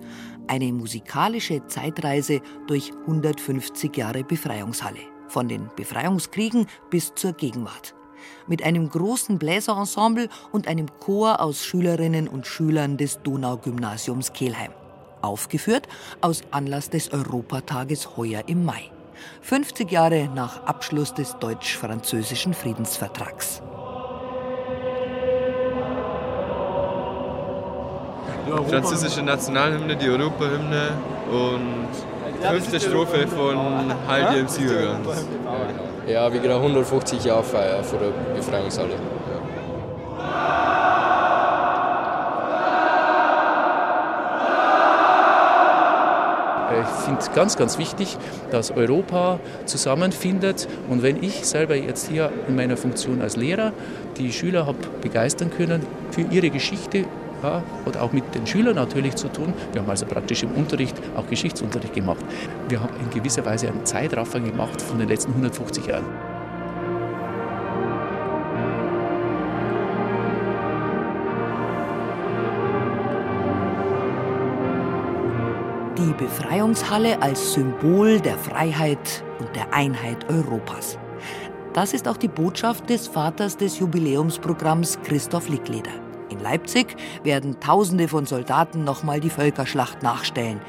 [0.48, 4.98] Eine musikalische Zeitreise durch 150 Jahre Befreiungshalle.
[5.28, 7.94] Von den Befreiungskriegen bis zur Gegenwart.
[8.48, 14.72] Mit einem großen Bläserensemble und einem Chor aus Schülerinnen und Schülern des Donaugymnasiums Kelheim.
[15.22, 15.88] Aufgeführt
[16.22, 18.90] aus Anlass des Europatages heuer im Mai.
[19.42, 23.62] 50 Jahre nach Abschluss des deutsch-französischen Friedensvertrags.
[28.70, 30.92] Französische Nationalhymne, die Europahymne
[31.32, 31.88] und
[32.42, 33.58] fünfte Strophe von
[34.08, 35.26] Heil im Siegergans.
[36.08, 38.96] Ja, wie genau 150 Jahre Feier vor der Befreiungshalle.
[46.82, 48.18] Ich finde es ganz, ganz wichtig,
[48.52, 50.68] dass Europa zusammenfindet.
[50.88, 53.74] Und wenn ich selber jetzt hier in meiner Funktion als Lehrer
[54.18, 57.06] die Schüler habe begeistern können für ihre Geschichte,
[57.44, 59.54] ja, hat auch mit den Schülern natürlich zu tun.
[59.72, 62.24] Wir haben also praktisch im Unterricht auch Geschichtsunterricht gemacht.
[62.68, 66.06] Wir haben in gewisser Weise einen Zeitraffer gemacht von den letzten 150 Jahren.
[75.98, 80.98] Die Befreiungshalle als Symbol der Freiheit und der Einheit Europas.
[81.74, 86.09] Das ist auch die Botschaft des Vaters des Jubiläumsprogramms Christoph Lickleder.
[86.40, 90.62] In Leipzig werden Tausende von Soldaten nochmal die Völkerschlacht nachstellen.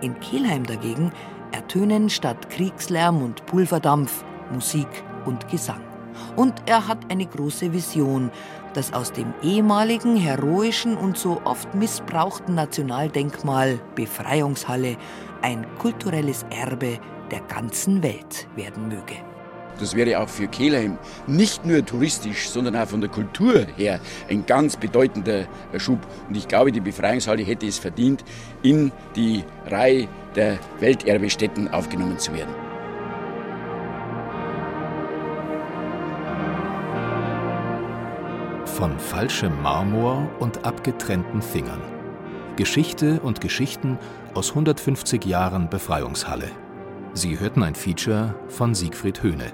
[0.00, 1.10] In Kelheim dagegen
[1.50, 4.86] ertönen statt Kriegslärm und Pulverdampf Musik
[5.26, 5.80] und Gesang.
[6.36, 8.30] Und er hat eine große Vision,
[8.74, 14.96] dass aus dem ehemaligen heroischen und so oft missbrauchten Nationaldenkmal Befreiungshalle
[15.42, 16.98] ein kulturelles Erbe
[17.32, 19.16] der ganzen Welt werden möge.
[19.78, 24.44] Das wäre auch für Kelheim nicht nur touristisch, sondern auch von der Kultur her ein
[24.44, 26.00] ganz bedeutender Schub.
[26.28, 28.24] Und ich glaube, die Befreiungshalle hätte es verdient,
[28.62, 32.54] in die Reihe der Welterbestätten aufgenommen zu werden.
[38.66, 41.82] Von falschem Marmor und abgetrennten Fingern.
[42.56, 43.98] Geschichte und Geschichten
[44.34, 46.50] aus 150 Jahren Befreiungshalle.
[47.14, 49.52] Sie hörten ein Feature von Siegfried Höhne.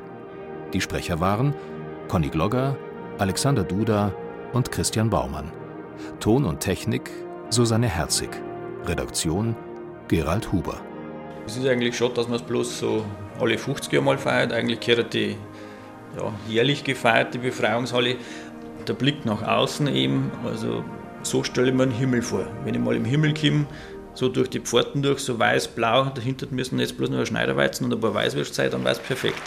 [0.75, 1.55] Die Sprecher waren
[2.09, 2.77] Conny Glogger,
[3.18, 4.12] Alexander Duda
[4.53, 5.53] und Christian Baumann.
[6.18, 7.12] Ton und Technik
[7.49, 8.31] Susanne Herzig.
[8.85, 9.55] Redaktion
[10.09, 10.81] Gerald Huber.
[11.47, 13.05] Es ist eigentlich schon, dass man es bloß so
[13.41, 14.53] alle 50 Jahre mal feiert.
[14.53, 15.37] Eigentlich gehört die
[16.18, 18.16] ja, jährlich gefeierte Befreiungshalle.
[18.89, 20.83] Der Blick nach außen eben, also
[21.22, 22.47] so stelle ich mir einen Himmel vor.
[22.64, 23.66] Wenn ich mal im Himmel komme,
[24.14, 27.95] so durch die Pforten durch, so weiß-blau, dahinter müssen jetzt bloß noch ein Schneiderweizen und
[27.95, 29.43] ein paar Weißwürst sein, dann war es perfekt.